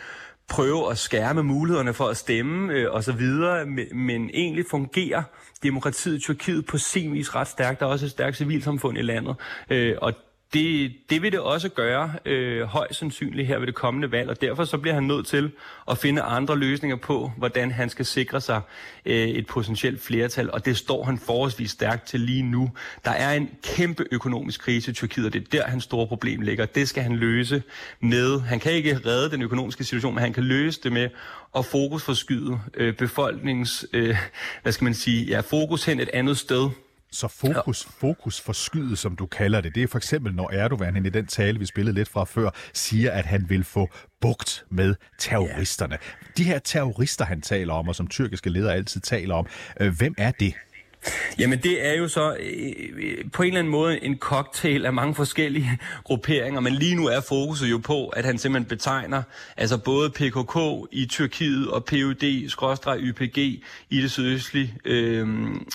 prøve 0.49 0.91
at 0.91 0.99
skærme 0.99 1.43
mulighederne 1.43 1.95
for 1.95 2.05
at 2.05 2.17
stemme 2.17 2.73
øh, 2.73 2.87
osv., 2.91 3.21
men, 3.67 4.07
men 4.07 4.31
egentlig 4.35 4.65
fungerer 4.71 5.23
demokratiet 5.63 6.17
i 6.17 6.21
Tyrkiet 6.21 6.67
på 6.67 6.79
sin 6.79 7.13
vis 7.13 7.35
ret 7.35 7.49
stærkt. 7.49 7.81
Der 7.81 7.87
er 7.87 7.91
også 7.91 8.07
et 8.07 8.11
stærkt 8.11 8.37
civilsamfund 8.37 8.99
i 8.99 9.03
landet, 9.03 9.37
øh, 9.71 9.97
og 10.03 10.13
det, 10.53 10.93
det 11.11 11.23
vil 11.23 11.33
det 11.33 11.41
også 11.41 11.69
gøre 11.69 12.13
øh, 12.25 12.63
højst 12.63 12.99
sandsynligt 12.99 13.49
her 13.49 13.59
ved 13.59 13.67
det 13.67 13.75
kommende 13.75 14.13
valg, 14.13 14.31
og 14.31 14.41
derfor 14.41 14.65
så 14.65 14.79
bliver 14.79 14.95
han 14.95 15.03
nødt 15.03 15.27
til 15.27 15.51
at 15.91 15.99
finde 15.99 16.23
andre 16.23 16.59
løsninger 16.59 16.97
på, 16.97 17.33
hvordan 17.37 17.71
han 17.71 17.91
skal 17.91 18.07
sikre 18.07 18.41
sig 18.41 18.61
øh, 19.07 19.29
et 19.29 19.47
potentielt 19.47 20.03
flertal, 20.03 20.51
og 20.51 20.65
det 20.65 20.77
står 20.77 21.05
han 21.05 21.19
forholdsvis 21.19 21.71
stærkt 21.71 22.07
til 22.07 22.21
lige 22.21 22.43
nu. 22.43 22.71
Der 23.05 23.11
er 23.11 23.33
en 23.33 23.51
kæmpe 23.63 24.05
økonomisk 24.11 24.61
krise 24.61 24.91
i 24.91 24.95
Tyrkiet, 24.95 25.27
og 25.27 25.33
det 25.33 25.43
er 25.43 25.47
der, 25.53 25.67
hans 25.67 25.85
store 25.85 26.07
problem 26.07 26.41
ligger. 26.41 26.67
Det 26.67 26.89
skal 26.89 27.03
han 27.03 27.17
løse 27.17 27.63
med. 28.01 28.41
Han 28.41 28.61
kan 28.61 28.73
ikke 28.73 29.01
redde 29.07 29.31
den 29.31 29.43
økonomiske 29.43 29.85
situation, 29.85 30.15
men 30.15 30.23
han 30.23 30.33
kan 30.33 30.45
løse 30.45 30.81
det 30.83 30.93
med 30.93 31.09
at 31.57 31.65
fokusforskyde 31.65 32.61
øh, 32.75 32.95
befolkningens, 32.95 33.87
øh, 33.93 34.17
hvad 34.63 34.73
skal 34.73 34.85
man 34.85 34.95
sige, 34.95 35.25
ja, 35.25 35.41
fokus 35.41 35.85
hen 35.85 36.01
et 36.01 36.11
andet 36.13 36.39
sted, 36.39 36.71
så 37.15 37.29
fokus, 37.29 37.87
ja. 37.87 38.09
fokus 38.09 38.41
forskydet, 38.41 38.99
som 38.99 39.17
du 39.17 39.27
kalder 39.27 39.61
det, 39.61 39.75
det 39.75 39.83
er 39.83 39.87
for 39.87 39.99
eksempel, 39.99 40.35
når 40.35 40.51
Erdogan 40.53 41.07
i 41.07 41.09
den 41.09 41.27
tale, 41.27 41.59
vi 41.59 41.67
spillede 41.67 41.95
lidt 41.95 42.09
fra 42.09 42.25
før, 42.25 42.51
siger, 42.73 43.13
at 43.13 43.27
han 43.27 43.45
vil 43.49 43.65
få 43.65 43.91
bugt 44.21 44.65
med 44.71 44.95
terroristerne. 45.19 45.99
Ja. 46.03 46.27
De 46.37 46.45
her 46.45 46.59
terrorister, 46.59 47.25
han 47.25 47.41
taler 47.41 47.75
om, 47.75 47.89
og 47.89 47.95
som 47.95 48.09
tyrkiske 48.09 48.51
ledere 48.51 48.75
altid 48.75 49.01
taler 49.01 49.35
om, 49.35 49.47
øh, 49.81 49.97
hvem 49.97 50.15
er 50.19 50.31
det? 50.31 50.55
Jamen 51.39 51.59
det 51.59 51.87
er 51.87 51.95
jo 51.95 52.09
så 52.09 52.37
øh, 52.41 52.73
øh, 52.97 53.31
på 53.33 53.43
en 53.43 53.47
eller 53.47 53.59
anden 53.59 53.71
måde 53.71 54.05
en 54.05 54.19
cocktail 54.19 54.87
af 54.87 54.93
mange 54.93 55.15
forskellige 55.15 55.79
grupperinger, 56.05 56.61
men 56.61 56.73
lige 56.73 56.95
nu 56.95 57.07
er 57.07 57.21
fokuset 57.21 57.71
jo 57.71 57.79
på, 57.79 58.09
at 58.09 58.25
han 58.25 58.39
simpelthen 58.39 58.69
betegner 58.69 59.23
altså 59.57 59.79
både 59.79 60.11
PKK 60.11 60.57
i 60.93 61.07
Tyrkiet 61.07 61.71
og 61.71 61.85
PUD-YPG 61.91 63.39
i 63.91 64.03
det 64.03 64.11
sydøstlige 64.11 64.75
øh, 64.85 65.29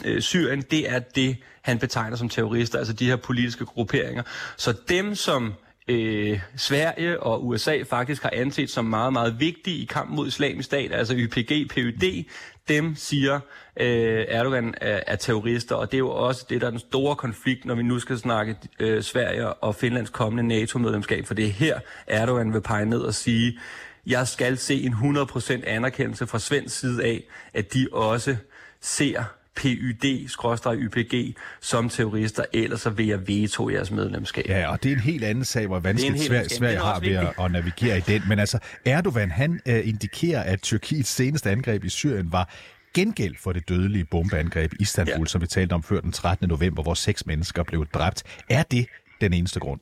øh, 0.05 0.21
Syrien. 0.21 0.61
Det 0.61 0.91
er 0.91 0.99
det, 0.99 1.37
han 1.61 1.79
betegner 1.79 2.17
som 2.17 2.29
terrorister, 2.29 2.77
altså 2.79 2.93
de 2.93 3.05
her 3.05 3.15
politiske 3.15 3.65
grupperinger. 3.65 4.23
Så 4.57 4.73
dem, 4.89 5.15
som 5.15 5.53
øh, 5.89 6.39
Sverige 6.55 7.23
og 7.23 7.47
USA 7.47 7.83
faktisk 7.89 8.23
har 8.23 8.31
anset 8.33 8.69
som 8.69 8.85
meget, 8.85 9.13
meget 9.13 9.39
vigtige 9.39 9.77
i 9.77 9.85
kampen 9.85 10.15
mod 10.15 10.27
islamisk 10.27 10.65
stat, 10.65 10.93
altså 10.93 11.13
YPG, 11.17 11.69
PUD, 11.73 12.23
dem 12.67 12.95
siger 12.95 13.39
øh, 13.79 14.25
Erdogan 14.27 14.73
er, 14.81 14.99
er 15.07 15.15
terrorister, 15.15 15.75
og 15.75 15.91
det 15.91 15.97
er 15.97 15.99
jo 15.99 16.09
også 16.09 16.45
det, 16.49 16.61
der 16.61 16.67
er 16.67 16.71
den 16.71 16.79
store 16.79 17.15
konflikt, 17.15 17.65
når 17.65 17.75
vi 17.75 17.83
nu 17.83 17.99
skal 17.99 18.17
snakke 18.17 18.55
øh, 18.79 19.03
Sverige 19.03 19.53
og 19.53 19.75
Finlands 19.75 20.09
kommende 20.09 20.47
NATO-medlemskab, 20.47 21.25
for 21.25 21.33
det 21.33 21.45
er 21.45 21.49
her, 21.49 21.79
Erdogan 22.07 22.53
vil 22.53 22.61
pege 22.61 22.85
ned 22.85 22.99
og 22.99 23.13
sige, 23.13 23.59
jeg 24.07 24.27
skal 24.27 24.57
se 24.57 24.81
en 24.83 24.93
100% 24.93 25.67
anerkendelse 25.67 26.27
fra 26.27 26.39
svensk 26.39 26.79
side 26.79 27.03
af, 27.03 27.23
at 27.53 27.73
de 27.73 27.87
også 27.91 28.35
ser 28.81 29.23
PYD-YPG 29.55 31.33
som 31.61 31.89
terrorister, 31.89 32.43
ellers 32.53 32.81
så 32.81 32.89
vil 32.89 33.07
jeg 33.07 33.27
veto 33.27 33.69
jeres 33.69 33.91
medlemskab. 33.91 34.45
Ja, 34.47 34.71
og 34.71 34.83
det 34.83 34.91
er 34.91 34.95
en 34.95 35.01
helt 35.01 35.23
anden 35.23 35.45
sag, 35.45 35.67
hvor 35.67 35.79
vanskeligt 35.79 36.23
Sverige, 36.23 36.49
Sverige 36.49 36.77
har 36.77 36.99
ved 36.99 37.15
at, 37.15 37.33
at 37.39 37.51
navigere 37.51 37.97
i 37.97 38.01
den. 38.01 38.21
Men 38.27 38.39
altså, 38.39 38.59
Erdogan, 38.85 39.31
han 39.31 39.61
uh, 39.69 39.87
indikerer, 39.87 40.43
at 40.43 40.61
Tyrkiets 40.61 41.09
seneste 41.09 41.49
angreb 41.49 41.83
i 41.83 41.89
Syrien 41.89 42.31
var 42.31 42.53
gengæld 42.93 43.35
for 43.39 43.51
det 43.51 43.69
dødelige 43.69 44.05
bombeangreb 44.05 44.73
i 44.73 44.77
Istanbul, 44.79 45.19
ja. 45.19 45.25
som 45.25 45.41
vi 45.41 45.47
talte 45.47 45.73
om 45.73 45.83
før 45.83 46.01
den 46.01 46.11
13. 46.11 46.49
november, 46.49 46.83
hvor 46.83 46.93
seks 46.93 47.25
mennesker 47.25 47.63
blev 47.63 47.85
dræbt. 47.93 48.23
Er 48.49 48.63
det 48.63 48.85
den 49.21 49.33
eneste 49.33 49.59
grund? 49.59 49.79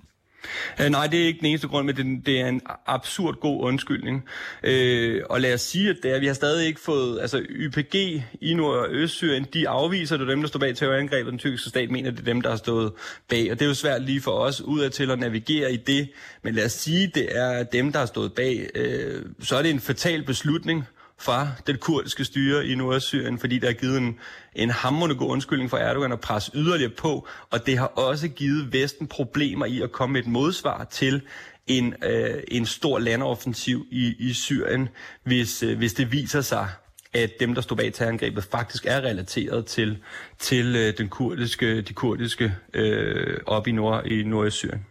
Uh, 0.80 0.86
nej, 0.86 1.08
det 1.08 1.22
er 1.22 1.25
ikke 1.25 1.39
den 1.39 1.48
eneste 1.48 1.68
grund, 1.68 1.86
men 1.86 1.96
det, 1.96 2.25
det 2.25 2.42
er 2.42 2.48
en 2.48 2.62
absurd 2.86 3.39
god 3.39 3.63
undskyldning. 3.63 4.25
Øh, 4.63 5.22
og 5.30 5.42
lad 5.42 5.54
os 5.54 5.62
sige, 5.62 5.89
at 5.89 5.96
det 6.04 6.16
er, 6.16 6.20
vi 6.20 6.27
har 6.27 6.34
stadig 6.34 6.68
ikke 6.68 6.80
fået, 6.80 7.22
altså 7.22 7.46
YPG 7.50 7.96
i 8.42 8.54
Nord- 8.54 8.77
og 8.77 8.88
Østsyrien, 8.89 9.46
de 9.54 9.70
afviser, 9.70 10.18
det 10.18 10.27
dem, 10.27 10.42
der 10.42 10.48
står 10.48 10.60
bag 10.60 10.75
terrorangrebet, 10.75 11.32
den 11.32 11.39
tyrkiske 11.39 11.70
stat 11.70 11.92
mener, 11.92 12.12
det 12.12 12.20
er 12.20 12.24
dem, 12.24 12.42
der 12.42 12.50
har 12.50 12.58
stået 12.58 12.92
bag. 13.30 13.51
Og 13.51 13.60
det 13.60 13.66
er 13.66 13.70
jo 13.70 13.74
svært 13.74 14.04
lige 14.04 14.22
for 14.22 14.32
os 14.32 14.62
udadtil 14.62 15.12
at 15.12 15.20
navigere 15.20 15.74
i 15.74 15.77
det. 15.77 16.10
Men 16.44 16.54
lad 16.54 16.66
os 16.66 16.72
sige, 16.72 17.12
det 17.16 17.38
er 17.38 17.63
dem, 17.63 17.92
der 17.92 18.00
har 18.00 18.06
stået 18.06 18.34
bag. 18.34 18.70
Øh, 18.75 19.25
så 19.42 19.56
er 19.56 19.62
det 19.62 19.72
en 19.72 19.80
fatal 19.80 20.24
beslutning 20.24 20.86
fra 21.20 21.48
det 21.68 21.80
kurdiske 21.80 22.26
styre 22.26 22.68
i 22.68 22.76
Nordsyrien, 22.76 23.40
fordi 23.40 23.60
der 23.60 23.70
er 23.70 23.74
givet 23.74 23.98
en, 23.98 24.20
en 24.56 24.70
hammerende 24.70 25.16
god 25.16 25.30
undskyldning 25.30 25.70
for 25.70 25.78
Erdogan 25.78 26.12
at 26.12 26.20
presse 26.20 26.52
yderligere 26.56 26.92
på, 26.92 27.28
og 27.50 27.66
det 27.66 27.78
har 27.78 27.86
også 27.86 28.28
givet 28.28 28.74
Vesten 28.74 29.08
problemer 29.08 29.66
i 29.66 29.82
at 29.82 29.92
komme 29.92 30.14
med 30.14 30.22
et 30.22 30.28
modsvar 30.28 30.84
til 30.84 31.22
en, 31.68 31.94
øh, 32.04 32.44
en 32.48 32.66
stor 32.66 33.00
landoffensiv 33.00 33.86
i, 33.92 34.16
i 34.20 34.34
Syrien, 34.34 34.90
hvis, 35.24 35.64
øh, 35.64 35.78
hvis 35.78 35.94
det 35.94 36.12
viser 36.12 36.42
sig, 36.42 36.70
at 37.14 37.32
dem, 37.40 37.56
der 37.56 37.62
stod 37.62 37.78
bag 37.78 37.94
terrorangrebet, 37.94 38.44
faktisk 38.44 38.86
er 38.86 39.02
relateret 39.02 39.66
til, 39.66 39.98
til 40.40 40.76
øh, 40.76 40.98
den 40.98 41.10
kurdiske, 41.10 41.82
de 41.82 41.94
kurdiske 41.94 42.56
øh, 42.74 43.38
op 43.46 43.68
i, 43.68 43.72
nord, 43.72 44.06
i 44.06 44.24
Nordsyrien. 44.24 44.86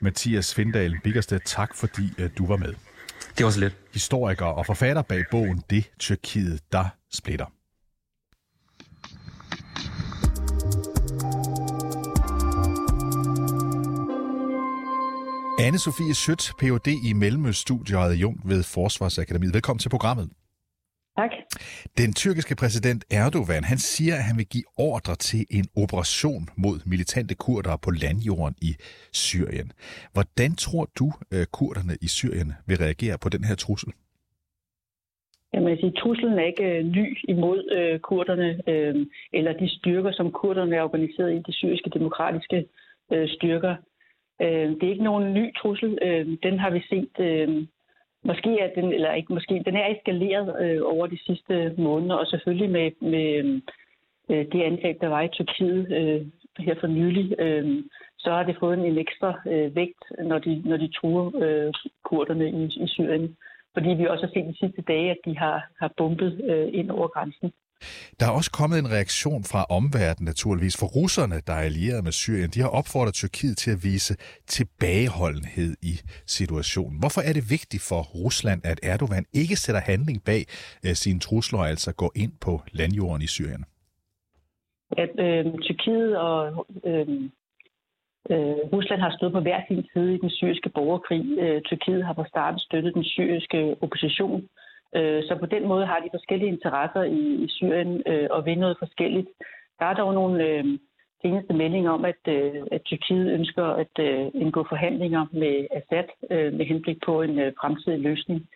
Mathias 0.00 0.54
Findal 0.54 0.94
Biggersted, 1.04 1.40
tak 1.44 1.76
fordi 1.76 2.02
øh, 2.18 2.30
du 2.38 2.46
var 2.46 2.56
med. 2.56 2.74
Det 3.38 3.44
var 3.44 3.50
så 3.50 3.60
lidt. 3.60 3.76
Historiker 3.92 4.44
og 4.46 4.66
forfatter 4.66 5.02
bag 5.02 5.24
bogen 5.30 5.62
Det 5.70 5.90
Tyrkiet, 5.98 6.60
der 6.72 6.84
splitter. 7.12 7.46
Anne-Sophie 15.60 16.14
Sødt, 16.14 16.52
Ph.D. 16.58 16.86
i 17.04 17.12
Mellemøststudiet 17.12 17.98
og 17.98 18.04
adjunkt 18.04 18.48
ved 18.48 18.62
Forsvarsakademiet. 18.62 19.54
Velkommen 19.54 19.78
til 19.78 19.88
programmet. 19.88 20.30
Tak. 21.20 21.32
Den 21.98 22.10
tyrkiske 22.20 22.54
præsident 22.62 23.02
Erdogan, 23.20 23.64
han 23.72 23.78
siger, 23.78 24.14
at 24.20 24.24
han 24.28 24.36
vil 24.40 24.48
give 24.54 24.68
ordre 24.90 25.14
til 25.28 25.42
en 25.58 25.66
operation 25.82 26.44
mod 26.64 26.76
militante 26.92 27.34
kurdere 27.44 27.78
på 27.84 27.90
landjorden 28.04 28.56
i 28.68 28.72
Syrien. 29.12 29.68
Hvordan 30.14 30.50
tror 30.64 30.84
du, 30.98 31.06
at 31.38 31.46
kurderne 31.58 31.94
i 32.06 32.08
Syrien 32.18 32.50
vil 32.68 32.78
reagere 32.84 33.16
på 33.22 33.28
den 33.34 33.42
her 33.48 33.56
trussel? 33.64 33.92
Jamen, 35.52 35.68
jeg 35.68 35.78
siger, 35.78 35.92
truslen 36.02 36.38
er 36.38 36.46
ikke 36.52 36.68
øh, 36.72 36.84
ny 36.98 37.06
imod 37.34 37.60
øh, 37.78 37.98
kurderne, 38.08 38.48
øh, 38.70 38.94
eller 39.32 39.52
de 39.52 39.68
styrker, 39.78 40.12
som 40.12 40.32
kurderne 40.32 40.76
er 40.76 40.82
organiseret 40.82 41.30
i, 41.34 41.38
de 41.48 41.52
syriske 41.52 41.90
demokratiske 41.90 42.58
øh, 43.12 43.28
styrker. 43.28 43.74
Øh, 44.42 44.68
det 44.76 44.82
er 44.82 44.94
ikke 44.94 45.10
nogen 45.10 45.34
ny 45.34 45.54
trussel. 45.58 45.98
Øh, 46.02 46.26
den 46.42 46.58
har 46.58 46.70
vi 46.70 46.80
set 46.90 47.14
øh, 47.28 47.66
Måske 48.24 48.60
er 48.60 48.74
den, 48.74 48.92
eller 48.92 49.12
ikke 49.12 49.32
måske, 49.32 49.62
den 49.66 49.76
er 49.76 49.86
eskaleret 49.94 50.62
øh, 50.62 50.80
over 50.84 51.06
de 51.06 51.18
sidste 51.26 51.74
måneder, 51.78 52.14
og 52.14 52.26
selvfølgelig 52.26 52.70
med, 52.70 52.90
med 53.00 53.60
øh, 54.30 54.46
det 54.52 54.62
angreb, 54.62 55.00
der 55.00 55.08
var 55.08 55.22
i 55.22 55.28
Tyrkiet 55.28 55.92
øh, 55.92 56.26
her 56.58 56.74
for 56.80 56.86
nylig, 56.86 57.40
øh, 57.40 57.84
så 58.18 58.30
har 58.30 58.42
det 58.42 58.56
fået 58.60 58.78
en, 58.78 58.84
en 58.84 58.98
ekstra 58.98 59.40
øh, 59.46 59.76
vægt, 59.76 60.04
når 60.24 60.38
de, 60.38 60.62
når 60.64 60.76
de 60.76 60.88
truer 60.88 61.30
øh, 61.44 61.72
kurderne 62.04 62.50
i, 62.50 62.64
i 62.84 62.86
Syrien. 62.86 63.36
Fordi 63.74 63.88
vi 63.88 64.06
også 64.06 64.26
har 64.26 64.32
set 64.32 64.54
de 64.54 64.58
sidste 64.58 64.82
dage, 64.82 65.10
at 65.10 65.18
de 65.24 65.38
har, 65.38 65.68
har 65.80 65.92
bumpet 65.96 66.40
øh, 66.44 66.68
ind 66.72 66.90
over 66.90 67.08
grænsen. 67.08 67.52
Der 68.20 68.26
er 68.26 68.30
også 68.30 68.50
kommet 68.50 68.78
en 68.78 68.90
reaktion 68.90 69.42
fra 69.44 69.66
omverdenen 69.78 70.26
naturligvis, 70.32 70.76
for 70.80 70.86
russerne, 70.86 71.36
der 71.46 71.52
er 71.52 71.64
allieret 71.70 72.04
med 72.04 72.12
Syrien, 72.12 72.50
de 72.54 72.60
har 72.60 72.68
opfordret 72.68 73.14
Tyrkiet 73.14 73.56
til 73.56 73.70
at 73.70 73.80
vise 73.84 74.14
tilbageholdenhed 74.46 75.72
i 75.82 75.94
situationen. 76.26 76.98
Hvorfor 76.98 77.20
er 77.28 77.32
det 77.32 77.50
vigtigt 77.50 77.82
for 77.90 78.02
Rusland, 78.02 78.60
at 78.64 78.80
Erdogan 78.82 79.24
ikke 79.32 79.56
sætter 79.56 79.80
handling 79.80 80.24
bag 80.24 80.42
øh, 80.86 80.94
sine 81.02 81.20
trusler, 81.20 81.58
altså 81.58 81.92
går 81.92 82.12
ind 82.16 82.32
på 82.40 82.62
landjorden 82.72 83.22
i 83.22 83.26
Syrien? 83.26 83.64
At 85.02 85.12
øh, 85.26 85.44
Tyrkiet 85.66 86.18
og 86.18 86.66
øh, 86.88 87.08
øh, 88.32 88.60
Rusland 88.74 89.00
har 89.00 89.12
stået 89.16 89.32
på 89.32 89.40
hver 89.40 89.60
sin 89.68 89.82
side 89.92 90.14
i 90.14 90.18
den 90.18 90.30
syriske 90.30 90.68
borgerkrig. 90.68 91.24
Øh, 91.38 91.62
Tyrkiet 91.62 92.04
har 92.06 92.14
fra 92.14 92.28
starten 92.28 92.60
støttet 92.60 92.94
den 92.94 93.04
syriske 93.04 93.76
opposition 93.80 94.48
Øh, 94.96 95.22
så 95.22 95.36
på 95.40 95.46
den 95.46 95.68
måde 95.68 95.86
har 95.86 95.98
de 96.00 96.08
forskellige 96.12 96.52
interesser 96.52 97.02
i, 97.02 97.22
i 97.44 97.48
Syrien 97.48 98.02
øh, 98.06 98.28
og 98.30 98.46
vil 98.46 98.58
noget 98.58 98.76
forskelligt. 98.78 99.28
Der 99.78 99.86
er 99.86 99.94
dog 99.94 100.14
nogle 100.14 100.44
øh, 100.44 100.64
seneste 101.22 101.54
meldinger 101.54 101.90
om, 101.90 102.04
at, 102.04 102.22
øh, 102.28 102.62
at 102.72 102.82
Tyrkiet 102.84 103.32
ønsker 103.32 103.64
at 103.64 103.94
øh, 104.00 104.26
indgå 104.34 104.66
forhandlinger 104.68 105.26
med 105.32 105.66
Assad 105.70 106.08
øh, 106.30 106.52
med 106.52 106.64
henblik 106.66 106.98
på 107.06 107.22
en 107.22 107.38
øh, 107.38 107.52
fremtidig 107.60 108.00
løsning. 108.00 108.48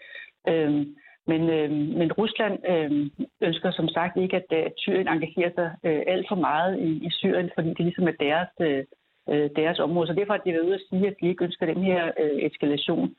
Øh, 0.48 0.86
men, 1.26 1.42
øh, 1.50 1.70
men 1.70 2.12
Rusland 2.12 2.58
øh, 2.68 3.10
ønsker 3.40 3.70
som 3.70 3.88
sagt 3.88 4.16
ikke, 4.16 4.36
at, 4.36 4.52
at 4.52 4.72
Syrien 4.76 5.08
engagerer 5.08 5.50
sig 5.54 5.70
øh, 5.84 6.02
alt 6.06 6.26
for 6.28 6.36
meget 6.36 6.80
i, 6.80 7.06
i 7.06 7.10
Syrien, 7.10 7.50
fordi 7.54 7.68
det 7.68 7.80
ligesom 7.80 8.08
er 8.08 8.16
deres, 8.20 8.48
øh, 8.60 8.84
øh 9.30 9.50
deres 9.56 9.78
område. 9.78 10.06
Så 10.06 10.12
derfor 10.12 10.32
har 10.32 10.42
de 10.44 10.52
været 10.52 10.66
ude 10.66 10.74
at 10.74 10.86
sige, 10.90 11.06
at 11.06 11.16
de 11.20 11.28
ikke 11.28 11.44
ønsker 11.44 11.66
den 11.66 11.82
her 11.82 12.10
øh, 12.20 12.38
eskalation. 12.46 13.14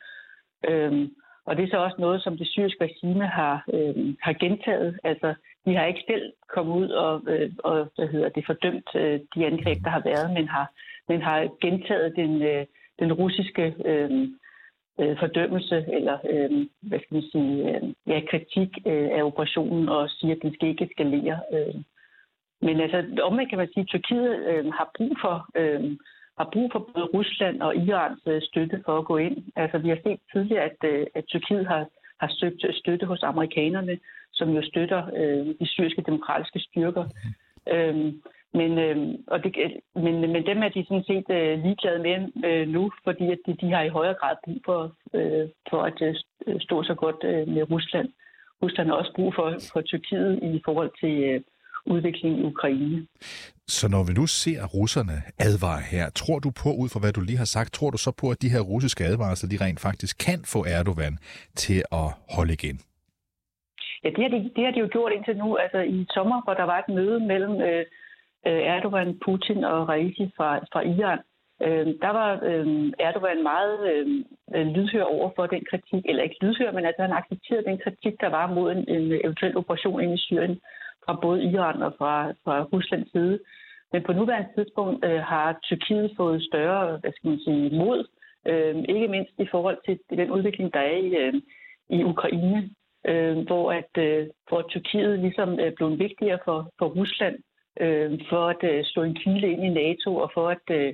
Øh, 0.69 1.07
og 1.45 1.57
det 1.57 1.63
er 1.63 1.69
så 1.71 1.77
også 1.77 1.95
noget, 1.99 2.23
som 2.23 2.37
det 2.37 2.47
syriske 2.47 2.83
regime 2.83 3.27
har, 3.27 3.63
øh, 3.73 4.15
har 4.21 4.33
gentaget. 4.33 4.99
Altså, 5.03 5.33
de 5.65 5.75
har 5.75 5.85
ikke 5.85 6.03
selv 6.07 6.33
kommet 6.53 6.75
ud 6.75 6.89
og, 6.89 7.21
øh, 7.27 7.51
og 7.63 7.91
hvad 7.95 8.07
hedder 8.07 8.29
det, 8.29 8.45
fordømt 8.45 8.89
øh, 8.95 9.19
de 9.35 9.45
angreb, 9.45 9.77
der 9.83 9.89
har 9.89 10.01
været, 10.05 10.33
men 10.33 10.47
har, 10.47 10.71
men 11.09 11.21
har 11.21 11.49
gentaget 11.61 12.15
den, 12.15 12.41
øh, 12.41 12.65
den 12.99 13.13
russiske 13.13 13.75
øh, 13.85 14.11
øh, 14.99 15.19
fordømmelse 15.19 15.85
eller 15.97 16.17
øh, 16.29 16.67
hvad 16.81 16.99
skal 16.99 17.15
man 17.15 17.23
sige, 17.31 17.75
øh, 17.75 17.93
ja, 18.07 18.21
kritik 18.29 18.69
øh, 18.85 19.09
af 19.17 19.23
operationen 19.23 19.89
og 19.89 20.09
siger, 20.09 20.35
at 20.35 20.41
den 20.41 20.53
skal 20.53 20.69
ikke 20.69 20.85
eskalere. 20.85 21.39
Øh. 21.53 21.75
Men 22.61 22.79
altså, 22.79 22.97
omvendt 23.21 23.49
kan 23.49 23.57
man 23.57 23.67
sige, 23.73 23.81
at 23.81 23.87
Tyrkiet 23.87 24.45
øh, 24.49 24.73
har 24.73 24.91
brug 24.97 25.13
for 25.21 25.47
øh, 25.55 25.97
har 26.37 26.49
brug 26.53 26.71
for 26.71 26.79
både 26.79 27.05
Rusland 27.05 27.61
og 27.61 27.75
Irans 27.75 28.21
øh, 28.27 28.41
støtte 28.41 28.81
for 28.85 28.97
at 28.97 29.05
gå 29.05 29.17
ind. 29.17 29.37
Altså, 29.55 29.77
vi 29.77 29.89
har 29.89 29.99
set 30.03 30.19
tidligere, 30.33 30.63
at, 30.63 30.77
øh, 30.83 31.07
at 31.15 31.25
Tyrkiet 31.27 31.67
har, 31.67 31.85
har 32.19 32.31
søgt 32.39 32.65
støtte 32.71 33.05
hos 33.05 33.23
amerikanerne, 33.23 33.99
som 34.33 34.49
jo 34.49 34.61
støtter 34.61 35.01
øh, 35.15 35.45
de 35.59 35.67
syriske 35.67 36.01
demokratiske 36.01 36.59
styrker. 36.59 37.05
Øhm, 37.73 38.21
men, 38.53 38.77
øh, 38.77 38.97
og 39.27 39.43
det, 39.43 39.51
men, 39.95 40.15
men 40.33 40.45
dem 40.45 40.63
er 40.63 40.69
de 40.69 40.85
sådan 40.87 41.03
set 41.03 41.29
øh, 41.29 41.63
ligeglade 41.63 41.99
med 41.99 42.17
øh, 42.45 42.67
nu, 42.67 42.91
fordi 43.03 43.31
at 43.31 43.39
de, 43.45 43.53
de 43.61 43.71
har 43.71 43.83
i 43.83 43.95
højere 43.97 44.13
grad 44.13 44.35
brug 44.45 44.59
for, 44.65 44.95
øh, 45.13 45.49
for 45.69 45.81
at 45.81 46.01
øh, 46.01 46.15
stå 46.59 46.83
så 46.83 46.93
godt 46.93 47.23
øh, 47.23 47.47
med 47.47 47.71
Rusland. 47.71 48.09
Rusland 48.63 48.87
har 48.87 48.95
også 48.95 49.13
brug 49.15 49.33
for, 49.35 49.57
for 49.73 49.81
Tyrkiet 49.81 50.39
i 50.43 50.61
forhold 50.65 50.91
til 51.01 51.23
øh, 51.23 51.41
udviklingen 51.85 52.39
i 52.39 52.43
Ukraine. 52.43 53.07
Så 53.67 53.85
når 53.89 54.03
vi 54.07 54.13
nu 54.19 54.25
ser 54.27 54.61
russerne 54.77 55.17
advare 55.47 55.81
her, 55.93 56.05
tror 56.09 56.39
du 56.39 56.49
på, 56.63 56.69
ud 56.81 56.89
fra 56.93 56.99
hvad 57.03 57.13
du 57.13 57.21
lige 57.21 57.41
har 57.43 57.51
sagt, 57.57 57.73
tror 57.73 57.89
du 57.89 57.97
så 57.97 58.11
på, 58.21 58.25
at 58.33 58.41
de 58.41 58.53
her 58.55 58.63
russiske 58.73 59.03
advarsler, 59.11 59.49
de 59.49 59.63
rent 59.65 59.79
faktisk 59.87 60.15
kan 60.27 60.39
få 60.53 60.59
Erdogan 60.77 61.15
til 61.63 61.79
at 62.01 62.07
holde 62.35 62.53
igen? 62.59 62.77
Ja, 64.03 64.09
det 64.15 64.21
har 64.25 64.31
de, 64.35 64.39
det 64.55 64.63
har 64.65 64.73
de 64.73 64.79
jo 64.79 64.89
gjort 64.91 65.11
indtil 65.15 65.37
nu. 65.37 65.55
Altså 65.63 65.79
i 65.97 66.05
sommer, 66.15 66.41
hvor 66.43 66.53
der 66.53 66.63
var 66.71 66.79
et 66.79 66.93
møde 66.97 67.19
mellem 67.31 67.55
øh, 67.69 67.85
øh 68.47 68.61
Erdogan, 68.73 69.19
Putin 69.25 69.63
og 69.63 69.89
Raisi 69.89 70.25
fra, 70.37 70.49
fra 70.71 70.81
Iran, 70.93 71.21
øh, 71.65 71.87
der 72.03 72.11
var 72.19 72.29
øh, 72.49 72.67
Erdogan 73.07 73.43
meget 73.43 73.75
øh, 74.55 74.67
lydhør 74.75 75.03
over 75.03 75.29
for 75.35 75.45
den 75.45 75.63
kritik, 75.69 76.03
eller 76.09 76.23
ikke 76.23 76.41
lydhør, 76.41 76.71
men 76.71 76.85
altså 76.85 77.01
han 77.01 77.17
accepterede 77.19 77.69
den 77.69 77.77
kritik, 77.83 78.15
der 78.23 78.29
var 78.37 78.47
mod 78.55 78.71
en, 78.71 78.83
en 78.95 79.05
eventuel 79.25 79.57
operation 79.57 80.01
ind 80.03 80.13
i 80.13 80.23
Syrien 80.27 80.59
fra 81.05 81.19
både 81.21 81.43
Iran 81.43 81.81
og 81.81 81.93
fra, 81.97 82.31
fra 82.43 82.63
Ruslands 82.63 83.11
side. 83.11 83.39
Men 83.93 84.03
på 84.03 84.13
nuværende 84.13 84.49
tidspunkt 84.55 85.05
øh, 85.05 85.19
har 85.19 85.59
Tyrkiet 85.63 86.11
fået 86.17 86.43
større 86.43 86.97
hvad 86.97 87.11
skal 87.11 87.29
man 87.29 87.39
sige, 87.39 87.77
mod, 87.77 88.07
øh, 88.47 88.75
ikke 88.89 89.07
mindst 89.07 89.33
i 89.39 89.47
forhold 89.51 89.77
til 89.85 89.99
den 90.17 90.31
udvikling, 90.31 90.73
der 90.73 90.79
er 90.79 90.97
i, 90.97 91.15
øh, 91.15 91.33
i 91.89 92.03
Ukraine, 92.03 92.69
øh, 93.07 93.37
hvor, 93.47 93.71
at, 93.71 93.93
øh, 93.97 94.27
hvor 94.47 94.61
Tyrkiet 94.61 95.19
ligesom 95.19 95.59
øh, 95.59 95.65
er 95.65 95.71
blevet 95.75 95.99
vigtigere 95.99 96.39
for, 96.45 96.71
for 96.79 96.87
Rusland, 96.87 97.35
øh, 97.79 98.19
for 98.29 98.47
at 98.47 98.63
øh, 98.63 98.85
stå 98.85 99.03
en 99.03 99.15
kile 99.15 99.51
ind 99.51 99.63
i 99.63 99.69
NATO 99.69 100.15
og 100.15 100.31
for 100.33 100.49
at 100.49 100.65
øh, 100.71 100.93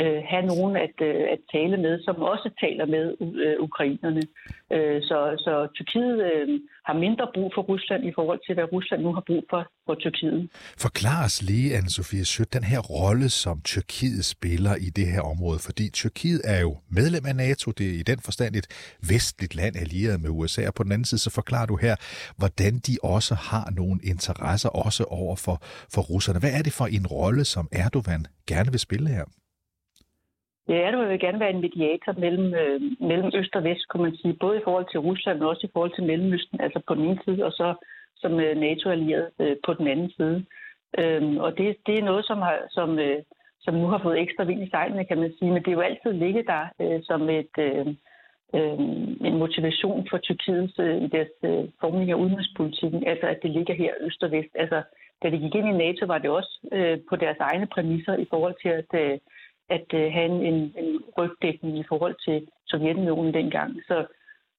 øh, 0.00 0.22
have 0.32 0.46
nogen 0.52 0.76
at, 0.76 0.96
øh, 1.08 1.24
at 1.34 1.40
tale 1.52 1.76
med, 1.76 2.02
som 2.02 2.16
også 2.32 2.48
taler 2.60 2.86
med 2.86 3.04
øh, 3.44 3.56
ukrainerne. 3.60 4.22
Øh, 4.72 5.02
så, 5.02 5.18
så 5.44 5.68
Tyrkiet 5.74 6.16
øh, 6.30 6.60
har 6.86 6.94
mindre 6.94 7.26
brug 7.34 7.52
for 7.54 7.62
Rusland 7.62 8.04
i 8.04 8.12
forhold 8.14 8.40
til, 8.46 8.54
hvad 8.54 8.72
Rusland 8.72 9.02
nu 9.02 9.12
har 9.12 9.24
brug 9.26 9.44
for 9.50 9.62
for 9.86 9.94
Tyrkiet. 9.94 10.50
Forklar 10.78 11.24
os 11.24 11.42
lige, 11.42 11.78
Anne-Sophie 11.78 12.24
Sødt, 12.24 12.52
den 12.52 12.64
her 12.64 12.78
rolle, 12.78 13.28
som 13.28 13.60
Tyrkiet 13.60 14.24
spiller 14.24 14.74
i 14.76 14.90
det 14.90 15.06
her 15.06 15.20
område, 15.20 15.58
fordi 15.58 15.90
Tyrkiet 15.90 16.40
er 16.44 16.60
jo 16.60 16.76
medlem 16.88 17.26
af 17.26 17.36
NATO, 17.36 17.70
det 17.70 17.86
er 17.86 17.98
i 17.98 18.02
den 18.02 18.18
forstand 18.18 18.56
et 18.56 18.66
vestligt 19.08 19.54
land 19.54 19.76
allieret 19.76 20.20
med 20.20 20.30
USA, 20.30 20.66
og 20.66 20.74
på 20.74 20.82
den 20.82 20.92
anden 20.92 21.04
side 21.04 21.20
så 21.20 21.30
forklarer 21.30 21.66
du 21.66 21.76
her, 21.76 21.96
hvordan 22.36 22.78
de 22.78 22.96
også 23.02 23.34
har 23.34 23.70
nogle 23.76 24.00
interesser 24.04 24.68
også 24.68 25.04
over 25.04 25.36
for, 25.36 25.56
for 25.94 26.02
russerne. 26.02 26.38
Hvad 26.38 26.52
er 26.52 26.62
det 26.62 26.72
for 26.72 26.86
en 26.86 27.06
rolle, 27.06 27.44
som 27.44 27.68
Erdogan 27.72 28.26
gerne 28.46 28.70
vil 28.70 28.80
spille 28.80 29.08
her? 29.08 29.24
Ja, 30.68 30.74
Erdogan 30.74 31.08
vil 31.08 31.20
gerne 31.20 31.40
være 31.40 31.50
en 31.50 31.60
mediator 31.60 32.12
mellem, 32.24 32.54
øh, 32.54 32.80
mellem 33.00 33.30
øst 33.34 33.56
og 33.56 33.64
vest, 33.64 33.88
kunne 33.88 34.02
man 34.02 34.16
sige. 34.16 34.34
Både 34.40 34.58
i 34.58 34.64
forhold 34.64 34.86
til 34.90 35.00
Rusland, 35.00 35.38
men 35.38 35.48
også 35.48 35.66
i 35.66 35.70
forhold 35.72 35.94
til 35.94 36.04
Mellemøsten, 36.04 36.60
altså 36.60 36.80
på 36.86 36.94
den 36.94 37.04
ene 37.04 37.20
side, 37.24 37.44
og 37.44 37.52
så 37.52 37.74
som 38.16 38.40
øh, 38.40 38.56
NATO-allieret 38.56 39.30
øh, 39.40 39.56
på 39.66 39.74
den 39.74 39.86
anden 39.86 40.10
side. 40.10 40.44
Øhm, 40.98 41.36
og 41.38 41.58
det, 41.58 41.76
det 41.86 41.98
er 41.98 42.04
noget, 42.10 42.24
som, 42.26 42.38
har, 42.38 42.58
som, 42.70 42.98
øh, 42.98 43.22
som 43.60 43.74
nu 43.74 43.86
har 43.86 44.00
fået 44.02 44.20
ekstra 44.20 44.44
vind 44.44 44.62
i 44.62 44.70
sejlene, 44.70 45.04
kan 45.04 45.18
man 45.18 45.32
sige. 45.38 45.50
Men 45.52 45.62
det 45.62 45.68
er 45.68 45.78
jo 45.78 45.88
altid 45.88 46.12
ligget 46.12 46.46
der 46.46 46.64
øh, 46.82 47.00
som 47.02 47.30
et, 47.30 47.54
øh, 47.58 47.86
øh, 48.56 48.78
en 49.28 49.36
motivation 49.38 50.06
for 50.10 50.18
Tyrkiet 50.18 50.74
øh, 50.78 51.02
i 51.02 51.06
deres 51.06 51.34
øh, 51.42 51.64
formning 51.80 52.10
af 52.10 52.14
udenrigspolitikken, 52.14 53.06
altså 53.06 53.26
at 53.26 53.38
det 53.42 53.50
ligger 53.50 53.74
her 53.74 53.92
øst 54.00 54.22
og 54.22 54.30
vest. 54.30 54.52
Altså, 54.54 54.82
da 55.22 55.30
de 55.30 55.38
gik 55.38 55.54
ind 55.54 55.68
i 55.68 55.80
NATO, 55.84 56.06
var 56.06 56.18
det 56.18 56.30
også 56.30 56.58
øh, 56.72 56.98
på 57.08 57.16
deres 57.16 57.38
egne 57.40 57.66
præmisser 57.66 58.16
i 58.16 58.26
forhold 58.30 58.54
til 58.62 58.68
at... 58.68 58.90
Øh, 59.04 59.18
at 59.68 59.86
øh, 59.94 60.12
have 60.12 60.26
en, 60.26 60.54
en 60.84 61.00
rygdækning 61.18 61.78
i 61.78 61.84
forhold 61.88 62.16
til 62.26 62.48
Sovjetunionen 62.66 63.34
dengang. 63.34 63.72
Så, 63.88 64.06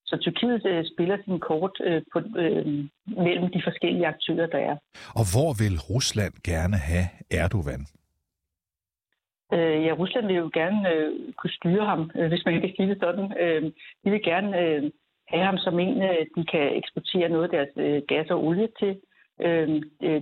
så 0.05 0.17
Tyrkiet 0.17 0.65
øh, 0.65 0.85
spiller 0.93 1.17
sin 1.25 1.39
kort 1.39 1.71
øh, 1.83 2.01
på, 2.13 2.19
øh, 2.37 2.65
mellem 3.07 3.47
de 3.51 3.61
forskellige 3.63 4.07
aktører, 4.07 4.47
der 4.47 4.57
er. 4.57 4.75
Og 5.19 5.25
hvor 5.33 5.51
vil 5.61 5.75
Rusland 5.89 6.33
gerne 6.43 6.77
have 6.77 7.07
Erdogan? 7.31 7.85
Øh, 9.53 9.85
ja, 9.85 9.91
Rusland 9.93 10.25
vil 10.27 10.35
jo 10.35 10.49
gerne 10.53 10.89
øh, 10.93 11.33
kunne 11.37 11.57
styre 11.59 11.85
ham, 11.85 12.11
øh, 12.15 12.27
hvis 12.27 12.45
man 12.45 12.61
kan 12.61 12.73
sige 12.75 12.89
det 12.89 12.97
sådan. 12.99 13.27
Øh, 13.43 13.63
de 14.03 14.11
vil 14.11 14.23
gerne 14.23 14.59
øh, 14.61 14.83
have 15.27 15.45
ham 15.49 15.57
som 15.57 15.79
en, 15.79 16.01
øh, 16.01 16.25
de 16.35 16.45
kan 16.53 16.77
eksportere 16.77 17.29
noget 17.29 17.43
af 17.43 17.53
deres 17.55 17.73
øh, 17.77 18.01
gas 18.07 18.29
og 18.29 18.43
olie 18.47 18.69
til. 18.79 18.93
Øh, 19.41 19.67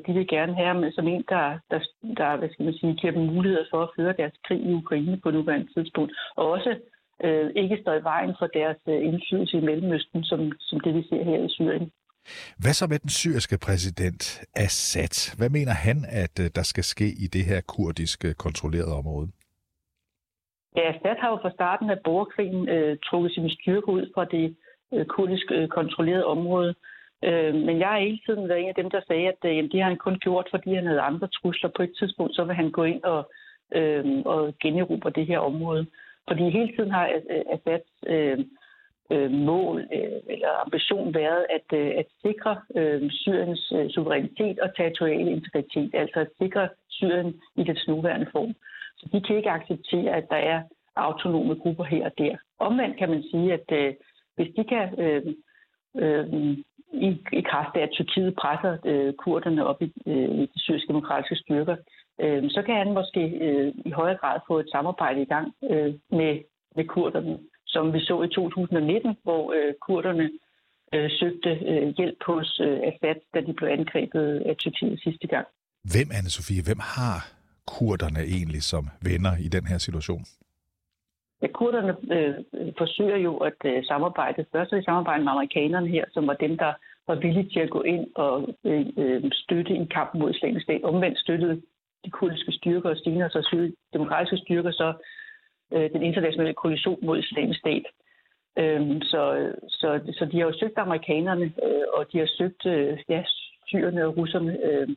de 0.05 0.13
vil 0.13 0.27
gerne 0.27 0.55
have 0.55 0.67
ham 0.67 0.91
som 0.91 1.07
en, 1.07 1.23
der, 1.29 1.59
der, 1.71 1.79
der 2.17 2.37
hvad 2.37 2.49
skal 2.49 2.65
man 2.65 2.73
sige, 2.73 2.95
giver 2.95 3.13
dem 3.13 3.25
muligheder 3.33 3.65
for 3.71 3.81
at 3.83 3.89
føre 3.97 4.13
deres 4.17 4.33
krig 4.47 4.61
i 4.61 4.73
Ukraine 4.73 5.19
på 5.23 5.31
nuværende 5.31 5.73
tidspunkt. 5.73 6.11
Og 6.35 6.51
også 6.51 6.79
øh, 7.23 7.51
ikke 7.55 7.77
står 7.81 7.93
i 7.93 8.03
vejen 8.03 8.35
for 8.39 8.47
deres 8.47 8.77
øh, 8.87 9.05
indflydelse 9.09 9.57
i 9.57 9.65
Mellemøsten, 9.69 10.23
som, 10.23 10.51
som 10.59 10.79
det 10.79 10.95
vi 10.95 11.03
ser 11.09 11.23
her 11.23 11.45
i 11.45 11.49
Syrien. 11.49 11.91
Hvad 12.57 12.73
så 12.73 12.87
med 12.87 12.99
den 12.99 13.09
syriske 13.09 13.57
præsident 13.57 14.41
Assad? 14.55 15.37
Hvad 15.37 15.49
mener 15.49 15.73
han, 15.73 15.97
at 16.09 16.39
øh, 16.43 16.49
der 16.55 16.63
skal 16.63 16.83
ske 16.83 17.07
i 17.23 17.27
det 17.35 17.43
her 17.45 17.61
kurdiske 17.61 18.33
kontrollerede 18.33 18.95
område? 18.95 19.27
Ja, 20.75 20.89
Assad 20.89 21.15
har 21.21 21.29
jo 21.29 21.37
fra 21.41 21.51
starten 21.51 21.89
af 21.89 21.97
borgerkrigen 22.03 22.69
øh, 22.69 22.97
trukket 23.05 23.31
sin 23.31 23.49
styrke 23.49 23.87
ud 23.87 24.11
fra 24.13 24.25
det 24.25 24.55
øh, 24.93 25.05
kurdisk 25.05 25.45
øh, 25.51 25.67
kontrollerede 25.67 26.25
område. 26.25 26.75
Øh, 27.27 27.55
men 27.55 27.79
jeg 27.79 27.87
har 27.87 27.99
hele 27.99 28.19
tiden 28.25 28.49
været 28.49 28.61
en 28.61 28.69
af 28.69 28.75
dem, 28.75 28.89
der 28.89 29.01
sagde, 29.07 29.27
at 29.27 29.41
øh, 29.45 29.55
jamen, 29.55 29.71
det 29.71 29.81
har 29.81 29.89
han 29.89 29.97
kun 29.97 30.19
gjort, 30.19 30.47
fordi 30.51 30.73
han 30.73 30.87
havde 30.87 31.01
andre 31.01 31.27
trusler. 31.27 31.69
På 31.75 31.83
et 31.83 31.93
tidspunkt, 31.99 32.35
så 32.35 32.43
vil 32.43 32.55
han 32.55 32.71
gå 32.71 32.83
ind 32.83 33.03
og, 33.03 33.31
øh, 33.75 34.05
og 34.25 34.53
generobre 34.61 35.09
det 35.09 35.25
her 35.27 35.39
område. 35.39 35.85
Fordi 36.27 36.49
hele 36.49 36.75
tiden 36.75 36.91
har 36.91 37.05
Assads 37.53 37.87
øh, 38.07 38.39
øh, 39.11 39.31
mål 39.31 39.79
øh, 39.93 40.19
eller 40.33 40.49
ambition 40.65 41.13
været 41.13 41.45
at, 41.49 41.77
øh, 41.79 41.91
at 41.97 42.05
sikre 42.21 42.61
øh, 42.75 43.11
Syriens 43.11 43.73
øh, 43.75 43.89
suverænitet 43.89 44.59
og 44.59 44.75
territoriale 44.75 45.31
integritet, 45.31 45.89
altså 45.93 46.19
at 46.19 46.31
sikre 46.41 46.69
Syrien 46.89 47.41
i 47.55 47.63
dets 47.63 47.87
nuværende 47.87 48.27
form. 48.31 48.53
Så 48.97 49.09
de 49.13 49.21
kan 49.21 49.37
ikke 49.37 49.49
acceptere, 49.49 50.15
at 50.15 50.25
der 50.29 50.35
er 50.35 50.61
autonome 50.95 51.55
grupper 51.55 51.83
her 51.83 52.05
og 52.05 52.17
der. 52.17 52.37
Omvendt 52.59 52.97
kan 52.97 53.09
man 53.09 53.23
sige, 53.31 53.53
at 53.53 53.71
øh, 53.71 53.93
hvis 54.35 54.53
de 54.57 54.63
kan 54.63 54.99
øh, 54.99 55.23
øh, 55.97 56.57
i, 56.93 57.09
i 57.39 57.41
kraft 57.51 57.75
af, 57.75 57.81
at 57.81 57.89
Tyrkiet 57.91 58.35
presser 58.41 58.77
øh, 58.85 59.13
kurderne 59.13 59.65
op 59.65 59.81
i, 59.81 59.93
øh, 60.07 60.29
de 60.53 60.59
syriske 60.65 60.87
demokratiske 60.87 61.35
styrker, 61.35 61.75
øh, 62.21 62.43
så 62.49 62.61
kan 62.65 62.75
han 62.75 62.93
måske 62.93 63.23
øh, 63.45 63.73
i 63.85 63.91
højere 63.91 64.17
grad 64.17 64.39
få 64.47 64.59
et 64.59 64.69
samarbejde 64.71 65.21
i 65.21 65.25
gang 65.25 65.47
øh, 65.71 65.93
med, 66.19 66.33
med 66.75 66.85
kurderne, 66.85 67.39
som 67.67 67.93
vi 67.93 67.99
så 67.99 68.21
i 68.21 68.27
2019, 68.27 69.17
hvor 69.23 69.53
øh, 69.57 69.73
kurderne 69.81 70.29
øh, 70.93 71.09
søgte 71.19 71.49
øh, 71.71 71.93
hjælp 71.97 72.19
hos 72.25 72.59
øh, 72.67 72.79
Assad, 72.89 73.19
da 73.33 73.41
de 73.41 73.53
blev 73.53 73.69
angrebet 73.69 74.43
af 74.45 74.55
Tyrkiet 74.57 74.99
sidste 75.03 75.27
gang. 75.27 75.47
Hvem, 75.91 76.07
Anne-Sophie, 76.17 76.63
hvem 76.67 76.79
har 76.79 77.17
kurderne 77.67 78.19
egentlig 78.19 78.63
som 78.63 78.89
venner 79.01 79.33
i 79.45 79.47
den 79.47 79.65
her 79.65 79.77
situation? 79.77 80.25
Ja, 81.43 81.47
kurderne 81.47 81.95
øh, 82.11 82.35
forsøger 82.77 83.17
jo 83.17 83.37
at 83.37 83.59
øh, 83.65 83.85
samarbejde. 83.85 84.45
Først 84.51 84.73
i 84.73 84.83
samarbejde 84.83 85.23
med 85.23 85.31
amerikanerne 85.31 85.87
her, 85.87 86.05
som 86.13 86.27
var 86.27 86.33
dem, 86.33 86.57
der 86.57 86.73
var 87.07 87.15
villige 87.15 87.49
til 87.49 87.59
at 87.59 87.69
gå 87.69 87.81
ind 87.81 88.07
og 88.15 88.55
øh, 88.63 88.85
øh 88.97 89.23
støtte 89.31 89.73
en 89.73 89.87
kamp 89.87 90.13
mod 90.13 90.31
islamisk 90.31 90.63
stat. 90.63 90.83
Omvendt 90.83 91.19
støttede 91.19 91.61
de 92.05 92.09
kurdiske 92.09 92.51
styrker 92.51 92.89
og 92.89 92.97
senere 92.97 93.29
så 93.29 93.71
demokratiske 93.93 94.37
styrker 94.37 94.71
så 94.71 94.93
øh, 95.73 95.91
den 95.93 96.01
internationale 96.03 96.53
koalition 96.53 96.99
mod 97.01 97.19
islamisk 97.19 97.59
stat. 97.59 97.85
Øh, 98.57 99.01
så, 99.01 99.51
så, 99.67 99.99
så 100.17 100.25
de 100.25 100.39
har 100.39 100.45
jo 100.45 100.59
søgt 100.59 100.77
amerikanerne, 100.77 101.45
øh, 101.45 101.85
og 101.93 102.05
de 102.11 102.19
har 102.19 102.29
søgt 102.37 102.65
øh, 102.65 102.99
ja, 103.09 103.23
syrerne 103.67 104.05
og 104.05 104.17
russerne. 104.17 104.57
Øh, 104.63 104.87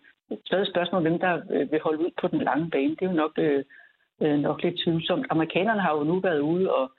stadig 0.47 0.67
spørgsmål 0.67 0.99
om 0.99 1.03
hvem 1.03 1.19
der 1.19 1.35
øh, 1.51 1.73
vil 1.73 1.81
holde 1.81 1.99
ud 1.99 2.11
på 2.21 2.29
den 2.29 2.41
lange 2.41 2.71
bane. 2.71 2.91
Det 2.91 3.03
er 3.03 3.11
jo 3.11 3.23
nok, 3.25 3.33
øh, 3.39 3.65
øh, 4.23 4.39
nok 4.39 4.63
lidt 4.63 4.81
tvivlsomt. 4.85 5.27
Amerikanerne 5.31 5.81
har 5.81 5.93
jo 5.97 6.05
nu 6.05 6.21
været 6.21 6.41
ude 6.41 6.75
og 6.75 6.93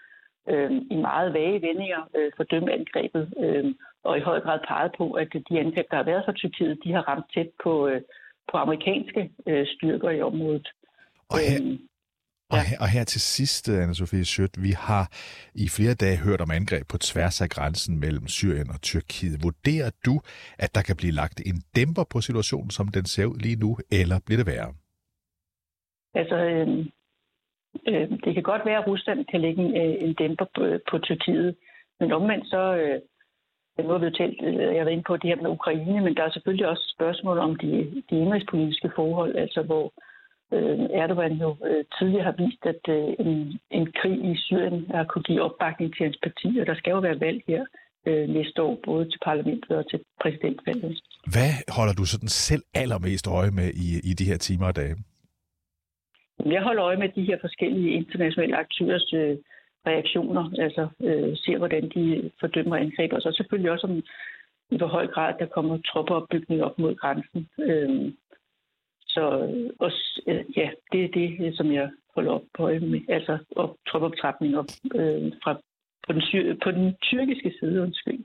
øh, 0.49 0.71
i 0.91 0.95
meget 0.95 1.33
vage 1.33 1.61
vendinger 1.61 2.01
øh, 2.17 2.31
fordømme 2.37 2.73
angrebet, 2.73 3.33
øh, 3.43 3.65
og 4.03 4.17
i 4.17 4.21
høj 4.21 4.39
grad 4.39 4.59
peget 4.67 4.91
på, 4.97 5.11
at 5.11 5.27
de 5.49 5.59
angreb, 5.59 5.85
der 5.91 5.97
har 5.97 6.03
været 6.11 6.25
fra 6.25 6.33
Tyrkiet, 6.33 6.79
de 6.83 6.93
har 6.93 7.01
ramt 7.09 7.25
tæt 7.33 7.49
på, 7.63 7.87
øh, 7.87 8.01
på 8.51 8.57
amerikanske 8.57 9.31
øh, 9.47 9.65
styrker 9.75 10.09
i 10.09 10.21
området. 10.21 10.67
Og 11.29 11.37
her, 11.39 11.59
øhm, 11.61 11.77
og, 12.49 12.61
her, 12.69 12.77
og 12.79 12.89
her 12.89 13.03
til 13.03 13.21
sidst, 13.21 13.69
Anna-Sophie 13.69 14.23
Schødt, 14.23 14.63
vi 14.63 14.71
har 14.71 15.05
i 15.55 15.67
flere 15.69 15.93
dage 15.93 16.17
hørt 16.17 16.41
om 16.41 16.51
angreb 16.51 16.87
på 16.89 16.97
tværs 16.97 17.41
af 17.41 17.49
grænsen 17.49 17.99
mellem 17.99 18.27
Syrien 18.27 18.69
og 18.69 18.81
Tyrkiet. 18.81 19.43
Vurderer 19.43 19.91
du, 20.05 20.21
at 20.59 20.75
der 20.75 20.81
kan 20.81 20.95
blive 20.95 21.13
lagt 21.13 21.41
en 21.45 21.61
dæmper 21.75 22.03
på 22.03 22.21
situationen, 22.21 22.69
som 22.69 22.87
den 22.87 23.05
ser 23.05 23.25
ud 23.25 23.37
lige 23.37 23.55
nu, 23.55 23.77
eller 23.91 24.19
bliver 24.25 24.37
det 24.43 24.47
værre? 24.47 24.73
Altså, 26.13 26.35
øh, 26.35 26.85
øh, 27.87 28.09
det 28.23 28.33
kan 28.33 28.43
godt 28.43 28.65
være, 28.65 28.79
at 28.81 28.87
Rusland 28.87 29.25
kan 29.25 29.41
lægge 29.41 29.61
en, 29.63 29.71
øh, 29.81 29.95
en 30.05 30.13
dæmper 30.13 30.45
på, 30.55 30.63
øh, 30.63 30.79
på 30.89 30.99
Tyrkiet, 30.99 31.55
men 31.99 32.11
omvendt 32.11 32.47
så, 32.47 32.75
øh, 32.81 32.99
nu 33.85 33.91
har 33.91 33.97
vi 33.97 34.05
jo 34.05 34.17
talt, 34.17 34.39
øh, 34.43 34.53
jeg 34.55 34.79
har 34.79 34.87
været 34.87 34.97
inde 34.97 35.09
på 35.11 35.17
det 35.17 35.29
her 35.29 35.41
med 35.41 35.49
Ukraine, 35.49 36.01
men 36.01 36.15
der 36.15 36.23
er 36.23 36.31
selvfølgelig 36.31 36.67
også 36.67 36.93
spørgsmål 36.95 37.37
om 37.37 37.55
de, 37.55 38.03
de 38.09 38.15
indrigspolitiske 38.23 38.91
forhold, 38.95 39.35
altså 39.35 39.61
hvor 39.61 39.93
øh, 40.53 40.79
Erdogan 41.01 41.33
jo 41.33 41.49
øh, 41.69 41.85
tidligere 41.99 42.23
har 42.23 42.35
vist, 42.43 42.63
at 42.73 42.83
øh, 42.89 43.09
en, 43.19 43.59
en 43.71 43.85
krig 43.99 44.17
i 44.31 44.35
Syrien 44.37 44.85
har 44.95 45.03
kunne 45.03 45.23
give 45.23 45.41
opbakning 45.41 45.95
til 45.95 46.03
hans 46.03 46.19
parti, 46.23 46.57
og 46.61 46.65
der 46.67 46.75
skal 46.75 46.91
jo 46.91 46.99
være 46.99 47.19
valg 47.19 47.41
her 47.47 47.65
øh, 48.07 48.29
næste 48.29 48.61
år, 48.61 48.77
både 48.85 49.05
til 49.05 49.19
parlamentet 49.25 49.71
og 49.77 49.89
til 49.89 49.99
præsidentvalget. 50.21 50.99
Hvad 51.33 51.51
holder 51.77 51.93
du 51.93 52.05
sådan 52.05 52.29
selv 52.29 52.63
allermest 52.73 53.27
øje 53.27 53.51
med 53.51 53.69
i, 53.85 53.87
i 54.09 54.13
de 54.19 54.25
her 54.25 54.37
timer 54.37 54.67
og 54.67 54.75
dage? 54.75 54.95
Jeg 56.45 56.63
holder 56.63 56.83
øje 56.83 56.97
med 56.97 57.09
de 57.09 57.23
her 57.23 57.37
forskellige 57.41 57.91
internationale 57.91 58.57
aktørers 58.57 59.13
øh, 59.13 59.37
reaktioner, 59.87 60.51
altså 60.59 60.87
øh, 61.01 61.37
ser, 61.37 61.57
hvordan 61.57 61.89
de 61.95 62.31
fordømmer 62.39 62.75
angreb, 62.75 63.13
og 63.13 63.21
så 63.21 63.31
selvfølgelig 63.31 63.71
også 63.71 63.87
om 63.87 64.03
i 64.71 64.77
hvor 64.77 64.87
høj 64.87 65.07
grad 65.07 65.33
der 65.39 65.45
kommer 65.45 65.77
troppeopbygning 65.77 66.63
op 66.63 66.79
mod 66.79 66.95
grænsen. 66.95 67.49
Øhm, 67.59 68.05
øh, 68.05 68.13
så 69.07 69.23
også, 69.79 70.21
øh, 70.27 70.57
ja, 70.57 70.69
det 70.91 71.03
er 71.03 71.09
det, 71.19 71.45
øh, 71.45 71.53
som 71.53 71.71
jeg 71.71 71.89
holder 72.15 72.31
op 72.31 72.41
på 72.57 72.63
øje 72.63 72.79
med, 72.79 73.01
altså 73.09 73.37
op, 73.55 73.75
troppeoptrapning 73.87 74.57
op 74.57 74.71
øh, 74.95 75.31
fra, 75.43 75.53
på, 76.07 76.13
den, 76.13 76.21
på 76.63 76.71
den 76.71 76.95
tyrkiske 77.01 77.53
side, 77.59 77.81
undskyld. 77.81 78.19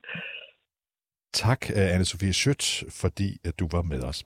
Tak, 1.32 1.70
øh, 1.70 1.86
Anne-Sophie 1.94 2.32
Schødt, 2.32 2.64
fordi 3.00 3.28
at 3.44 3.54
du 3.60 3.68
var 3.72 3.82
med 3.82 4.02
os. 4.04 4.24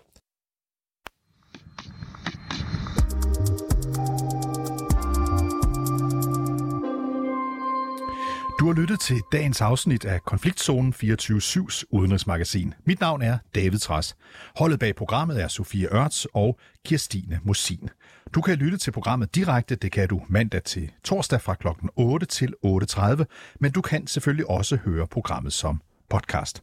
Du 8.61 8.67
har 8.67 8.73
lyttet 8.73 9.01
til 9.01 9.23
dagens 9.33 9.61
afsnit 9.61 10.05
af 10.05 10.25
Konfliktzonen 10.25 10.95
24-7's 11.03 11.83
udenrigsmagasin. 11.91 12.75
Mit 12.85 13.01
navn 13.01 13.23
er 13.23 13.39
David 13.55 13.79
Tras. 13.79 14.17
Holdet 14.59 14.79
bag 14.79 14.95
programmet 14.95 15.43
er 15.43 15.49
Sofie 15.49 15.95
Ørts 15.95 16.27
og 16.35 16.59
Kirstine 16.85 17.41
Mosin. 17.45 17.89
Du 18.35 18.41
kan 18.41 18.57
lytte 18.57 18.79
til 18.79 18.91
programmet 18.91 19.35
direkte, 19.35 19.75
det 19.75 19.93
kan 19.93 20.09
du 20.09 20.23
mandag 20.29 20.63
til 20.63 20.91
torsdag 21.05 21.41
fra 21.41 21.55
kl. 21.55 21.67
8 21.97 22.27
til 22.27 22.55
8.30, 22.67 23.25
men 23.61 23.73
du 23.73 23.81
kan 23.81 24.07
selvfølgelig 24.07 24.51
også 24.51 24.77
høre 24.77 25.07
programmet 25.07 25.53
som 25.53 25.81
podcast. 26.11 26.63